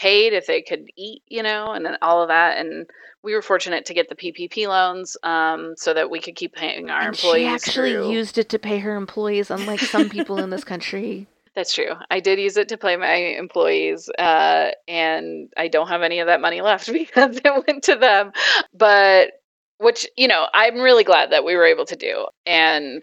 [0.00, 2.58] paid, if they could eat, you know, and then all of that.
[2.58, 2.86] And
[3.22, 6.88] we were fortunate to get the PPP loans um, so that we could keep paying
[6.88, 7.42] our And employees.
[7.42, 11.26] she actually through- used it to pay her employees, unlike some people in this country.
[11.54, 11.92] That's true.
[12.10, 16.28] I did use it to pay my employees, uh, and I don't have any of
[16.28, 18.32] that money left because it went to them.
[18.72, 19.32] But
[19.78, 22.26] which you know, I'm really glad that we were able to do.
[22.46, 23.02] And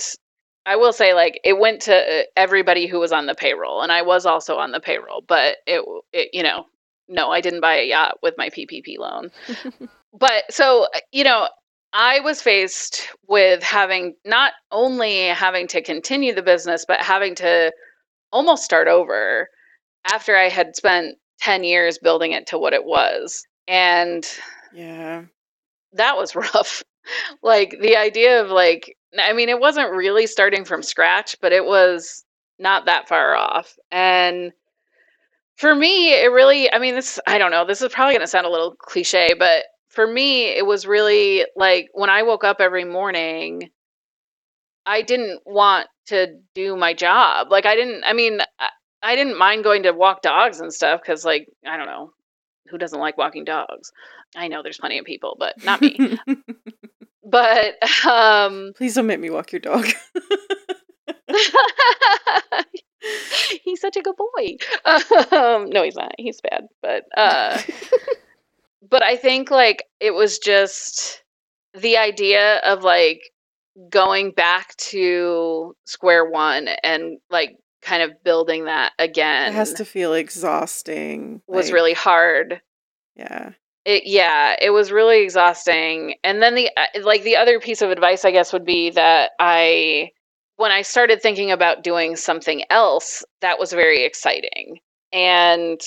[0.66, 3.92] I will say, like, it went to uh, everybody who was on the payroll, and
[3.92, 5.24] I was also on the payroll.
[5.28, 5.84] But it,
[6.14, 6.66] it you know,
[7.08, 9.32] no, I didn't buy a yacht with my PPP loan.
[10.14, 11.48] but so you know.
[11.94, 17.72] I was faced with having not only having to continue the business, but having to
[18.32, 19.48] almost start over
[20.12, 23.46] after I had spent 10 years building it to what it was.
[23.68, 24.28] And
[24.74, 25.24] Yeah.
[25.94, 26.84] that was rough.
[27.42, 31.66] like the idea of like I mean it wasn't really starting from scratch, but it
[31.66, 32.26] was
[32.60, 33.78] not that far off.
[33.92, 34.52] And
[35.58, 38.28] for me, it really I mean this I don't know, this is probably going to
[38.28, 42.58] sound a little cliche, but for me it was really like when I woke up
[42.62, 43.70] every morning
[44.86, 47.48] I didn't want to do my job.
[47.52, 48.70] Like I didn't I mean I,
[49.04, 52.12] I didn't mind going to walk dogs and stuff cuz like I don't know
[52.70, 53.92] who doesn't like walking dogs.
[54.36, 56.20] I know there's plenty of people, but not me.
[57.24, 59.88] but um Please don't make me walk your dog.
[63.64, 64.58] he's such a good boy.
[65.32, 66.14] Um, no, he's not.
[66.18, 66.68] He's bad.
[66.82, 67.62] But uh,
[68.90, 71.24] but I think like it was just
[71.74, 73.22] the idea of like
[73.90, 79.86] going back to square one and like kind of building that again it has to
[79.86, 81.42] feel exhausting.
[81.48, 82.62] was like, really hard.
[83.16, 83.52] Yeah.
[83.86, 86.16] It, yeah, it was really exhausting.
[86.24, 89.32] And then the uh, like the other piece of advice I guess would be that
[89.40, 90.12] I
[90.58, 94.80] when I started thinking about doing something else, that was very exciting.
[95.14, 95.80] And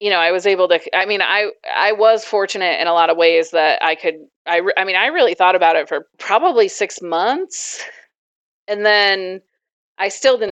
[0.00, 3.10] you know, I was able to I mean, I I was fortunate in a lot
[3.10, 4.14] of ways that I could
[4.46, 7.84] I I mean, I really thought about it for probably 6 months.
[8.66, 9.40] And then
[9.98, 10.52] I still didn't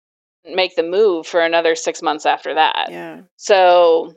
[0.46, 2.88] make the move for another 6 months after that.
[2.90, 3.22] Yeah.
[3.38, 4.14] So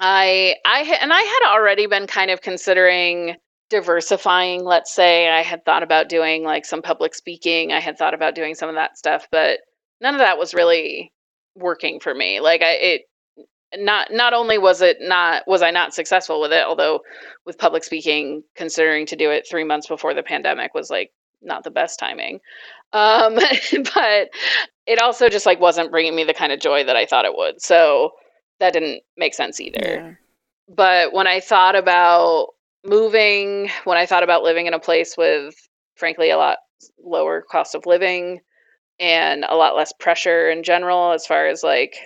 [0.00, 3.36] I I and I had already been kind of considering
[3.70, 5.28] diversifying, let's say.
[5.28, 7.72] I had thought about doing like some public speaking.
[7.72, 9.60] I had thought about doing some of that stuff, but
[10.00, 11.12] none of that was really
[11.54, 12.40] working for me.
[12.40, 13.02] Like I it
[13.76, 17.00] not not only was it not was I not successful with it, although
[17.44, 21.10] with public speaking considering to do it 3 months before the pandemic was like
[21.42, 22.40] not the best timing.
[22.92, 23.34] Um
[23.94, 24.30] but
[24.86, 27.36] it also just like wasn't bringing me the kind of joy that I thought it
[27.36, 27.60] would.
[27.60, 28.12] So
[28.60, 29.80] that didn't make sense either.
[29.82, 30.12] Yeah.
[30.74, 32.48] But when I thought about
[32.88, 35.54] moving, when I thought about living in a place with,
[35.96, 36.58] frankly, a lot
[37.02, 38.40] lower cost of living
[39.00, 41.96] and a lot less pressure in general, as far as like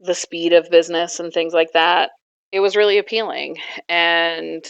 [0.00, 2.10] the speed of business and things like that,
[2.52, 3.56] it was really appealing.
[3.88, 4.64] And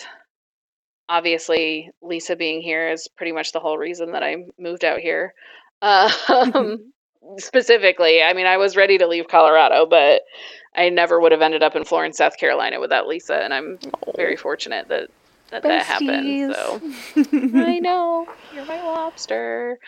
[1.08, 5.34] obviously, Lisa being here is pretty much the whole reason that I moved out here.
[5.82, 6.92] Um,
[7.38, 10.22] specifically, I mean, I was ready to leave Colorado, but
[10.76, 13.78] I never would have ended up in Florence, South Carolina without Lisa, and I'm
[14.16, 14.40] very oh.
[14.40, 15.10] fortunate that
[15.50, 16.54] that, that happened.
[16.54, 16.80] So
[17.58, 19.78] I know you're my lobster,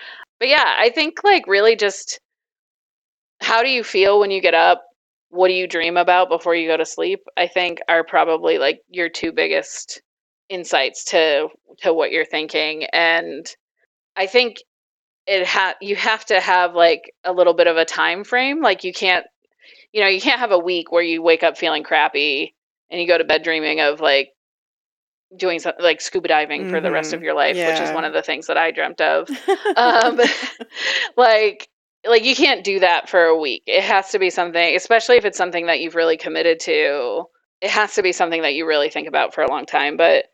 [0.41, 2.21] but yeah, I think like really just
[3.41, 4.85] how do you feel when you get up?
[5.31, 7.21] What do you dream about before you go to sleep?
[7.37, 10.03] I think are probably like your two biggest
[10.49, 13.47] insights to to what you're thinking and
[14.17, 14.57] I think
[15.27, 18.61] it ha you have to have like a little bit of a time frame.
[18.61, 19.27] Like you can't
[19.93, 22.55] you know you can't have a week where you wake up feeling crappy
[22.91, 24.31] and you go to bed dreaming of like
[25.37, 27.17] doing something like scuba diving for the rest Mhm.
[27.17, 29.29] of your life which is one of the things that i dreamt of.
[29.77, 30.21] Um
[31.17, 31.69] like
[32.07, 33.63] like you can't do that for a week.
[33.67, 37.25] It has to be something especially if it's something that you've really committed to
[37.61, 39.97] it has to be something that you really think about for a long time.
[39.97, 40.27] But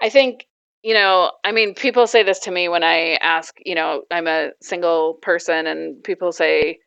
[0.00, 0.46] i think
[0.82, 4.26] you know i mean people say this to me when i ask you know i'm
[4.26, 6.78] a single person and people say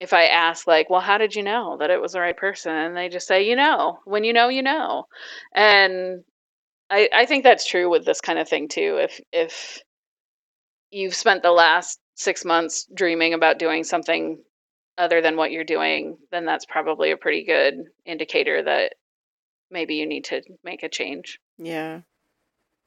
[0.00, 2.72] if i ask like well how did you know that it was the right person
[2.72, 5.04] and they just say you know when you know you know
[5.54, 6.22] and
[6.90, 9.80] i i think that's true with this kind of thing too if if
[10.90, 14.38] you've spent the last six months dreaming about doing something
[14.98, 18.94] other than what you're doing, then that's probably a pretty good indicator that
[19.70, 21.38] maybe you need to make a change.
[21.58, 22.00] yeah.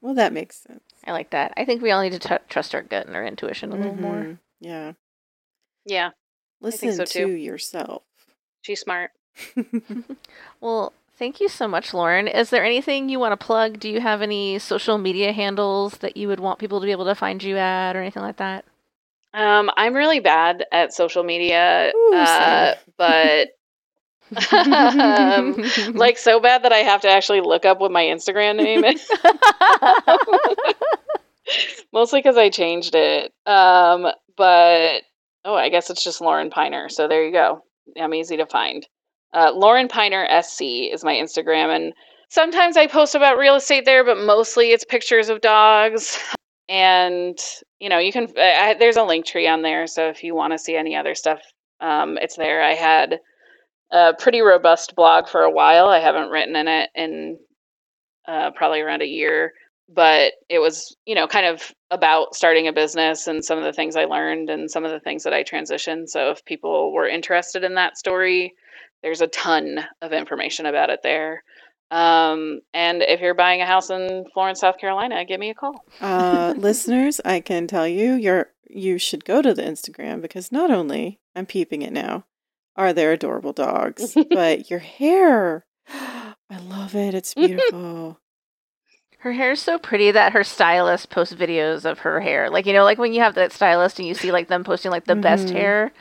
[0.02, 0.82] Well, that makes sense.
[1.06, 1.54] I like that.
[1.56, 3.94] I think we all need to t- trust our gut and our intuition a little
[3.96, 4.14] more.
[4.16, 4.38] Mhm.
[4.60, 4.92] Yeah.
[5.86, 6.10] Yeah,
[6.60, 7.32] Listen so, to too.
[7.32, 8.02] yourself.
[8.60, 9.12] she's smart.
[10.60, 12.28] Well, thank you so much, Lauren.
[12.28, 13.80] Is there anything you want to plug?
[13.80, 17.06] Do you have any social media handles that you would want people to be able
[17.06, 18.64] to find you at or anything like that?
[19.34, 23.48] Um, I'm really bad at social media, Ooh, uh, but
[24.52, 28.84] um, like so bad that I have to actually look up what my Instagram name
[28.84, 29.08] is.
[31.92, 33.32] Mostly because I changed it.
[33.46, 34.06] Um,
[34.36, 35.02] but
[35.44, 36.88] oh, I guess it's just Lauren Piner.
[36.88, 37.64] So there you go.
[38.00, 38.86] I'm easy to find.
[39.34, 40.62] Uh, Lauren Piner SC
[40.92, 41.92] is my Instagram, and
[42.28, 46.18] sometimes I post about real estate there, but mostly it's pictures of dogs.
[46.68, 47.38] And
[47.80, 48.28] you know, you can.
[48.36, 51.14] I, there's a link tree on there, so if you want to see any other
[51.14, 51.40] stuff,
[51.80, 52.62] um, it's there.
[52.62, 53.20] I had
[53.92, 55.86] a pretty robust blog for a while.
[55.86, 57.38] I haven't written in it in
[58.26, 59.52] uh, probably around a year,
[59.88, 63.72] but it was, you know, kind of about starting a business and some of the
[63.72, 66.08] things I learned and some of the things that I transitioned.
[66.08, 68.54] So if people were interested in that story,
[69.02, 71.42] there's a ton of information about it there.
[71.90, 75.84] Um, and if you're buying a house in Florence, South Carolina, give me a call.
[76.00, 80.70] Uh, listeners, I can tell you, you're you should go to the Instagram because not
[80.70, 82.24] only I'm peeping it now,
[82.76, 87.14] are there adorable dogs, but your hair, I love it.
[87.14, 88.18] It's beautiful.
[89.18, 92.50] Her hair is so pretty that her stylist posts videos of her hair.
[92.50, 94.90] Like you know, like when you have that stylist and you see like them posting
[94.90, 95.52] like the best Mhm.
[95.52, 95.92] hair.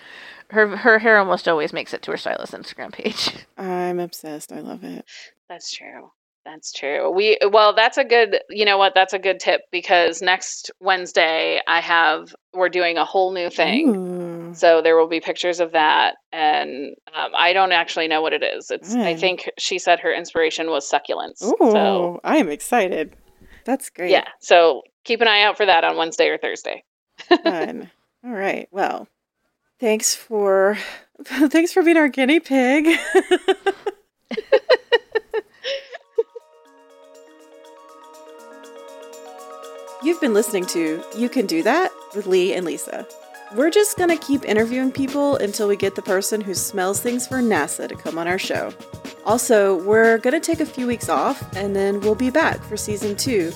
[0.49, 3.29] Her her hair almost always makes it to her stylist Instagram page.
[3.57, 4.51] I'm obsessed.
[4.51, 5.05] I love it.
[5.47, 6.11] That's true.
[6.45, 7.11] That's true.
[7.11, 8.39] We well, that's a good.
[8.49, 8.93] You know what?
[8.95, 13.95] That's a good tip because next Wednesday I have we're doing a whole new thing.
[13.95, 14.20] Ooh.
[14.53, 18.43] So there will be pictures of that, and um, I don't actually know what it
[18.43, 18.69] is.
[18.71, 19.19] It's I Mm.
[19.19, 21.41] think she said her inspiration was succulents.
[21.43, 23.15] Ooh, So I am excited.
[23.65, 24.11] That's great.
[24.11, 26.83] yeah, so keep an eye out for that on Wednesday or Thursday.
[27.43, 27.91] Fun.
[28.25, 28.67] All right.
[28.71, 29.07] Well,
[29.79, 30.77] thanks for
[31.25, 32.87] thanks for being our guinea pig.
[40.03, 43.05] You've been listening to You Can Do That with Lee and Lisa.
[43.53, 47.27] We're just going to keep interviewing people until we get the person who smells things
[47.27, 48.73] for NASA to come on our show.
[49.25, 52.77] Also, we're going to take a few weeks off and then we'll be back for
[52.77, 53.51] season two.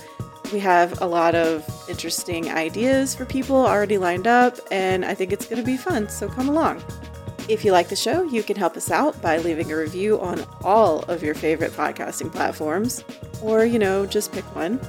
[0.51, 5.31] We have a lot of interesting ideas for people already lined up, and I think
[5.31, 6.83] it's going to be fun, so come along.
[7.47, 10.45] If you like the show, you can help us out by leaving a review on
[10.63, 13.03] all of your favorite podcasting platforms,
[13.41, 14.79] or, you know, just pick one.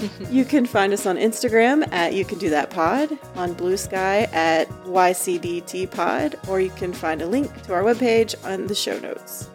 [0.30, 4.22] You can find us on Instagram at You Can Do That Pod, on Blue Sky
[4.32, 8.98] at YCDT Pod, or you can find a link to our webpage on the show
[9.00, 9.48] notes.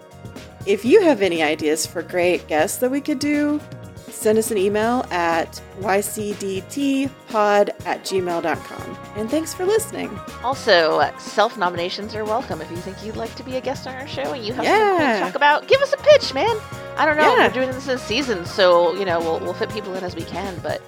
[0.66, 3.62] If you have any ideas for great guests that we could do,
[4.10, 8.98] send us an email at ycdtpod at gmail.com.
[9.16, 10.18] And thanks for listening.
[10.44, 12.62] Also, self nominations are welcome.
[12.62, 14.66] If you think you'd like to be a guest on our show and you have
[14.66, 16.56] something cool to talk about, give us a pitch, man.
[16.98, 17.36] I don't know.
[17.36, 17.48] Yeah.
[17.48, 20.24] We're doing this in season, so you know we'll we'll fit people in as we
[20.24, 20.82] can, but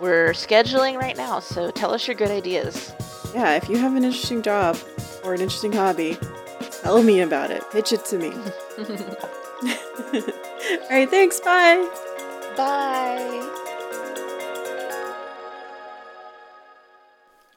[0.00, 1.40] we're scheduling right now.
[1.40, 2.92] So tell us your good ideas.
[3.34, 4.78] Yeah, if you have an interesting job
[5.24, 6.18] or an interesting hobby,
[6.82, 7.62] tell me about it.
[7.70, 8.30] Pitch it to me.
[10.76, 11.40] All right, thanks.
[11.40, 11.88] Bye.
[12.56, 13.42] Bye.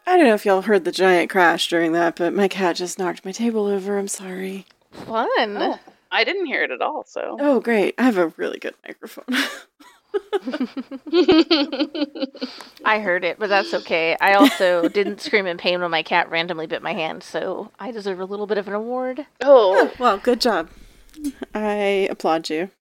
[0.05, 2.97] I don't know if y'all heard the giant crash during that, but my cat just
[2.99, 3.97] knocked my table over.
[3.97, 4.65] I'm sorry.
[4.91, 5.27] Fun.
[5.57, 5.79] Oh,
[6.11, 7.03] I didn't hear it at all.
[7.05, 7.93] So Oh, great.
[7.97, 9.25] I have a really good microphone.
[12.83, 14.17] I heard it, but that's okay.
[14.19, 17.91] I also didn't scream in pain when my cat randomly bit my hand, so I
[17.91, 19.27] deserve a little bit of an award.
[19.41, 20.69] Oh, oh Well, good job.
[21.53, 22.71] I applaud you.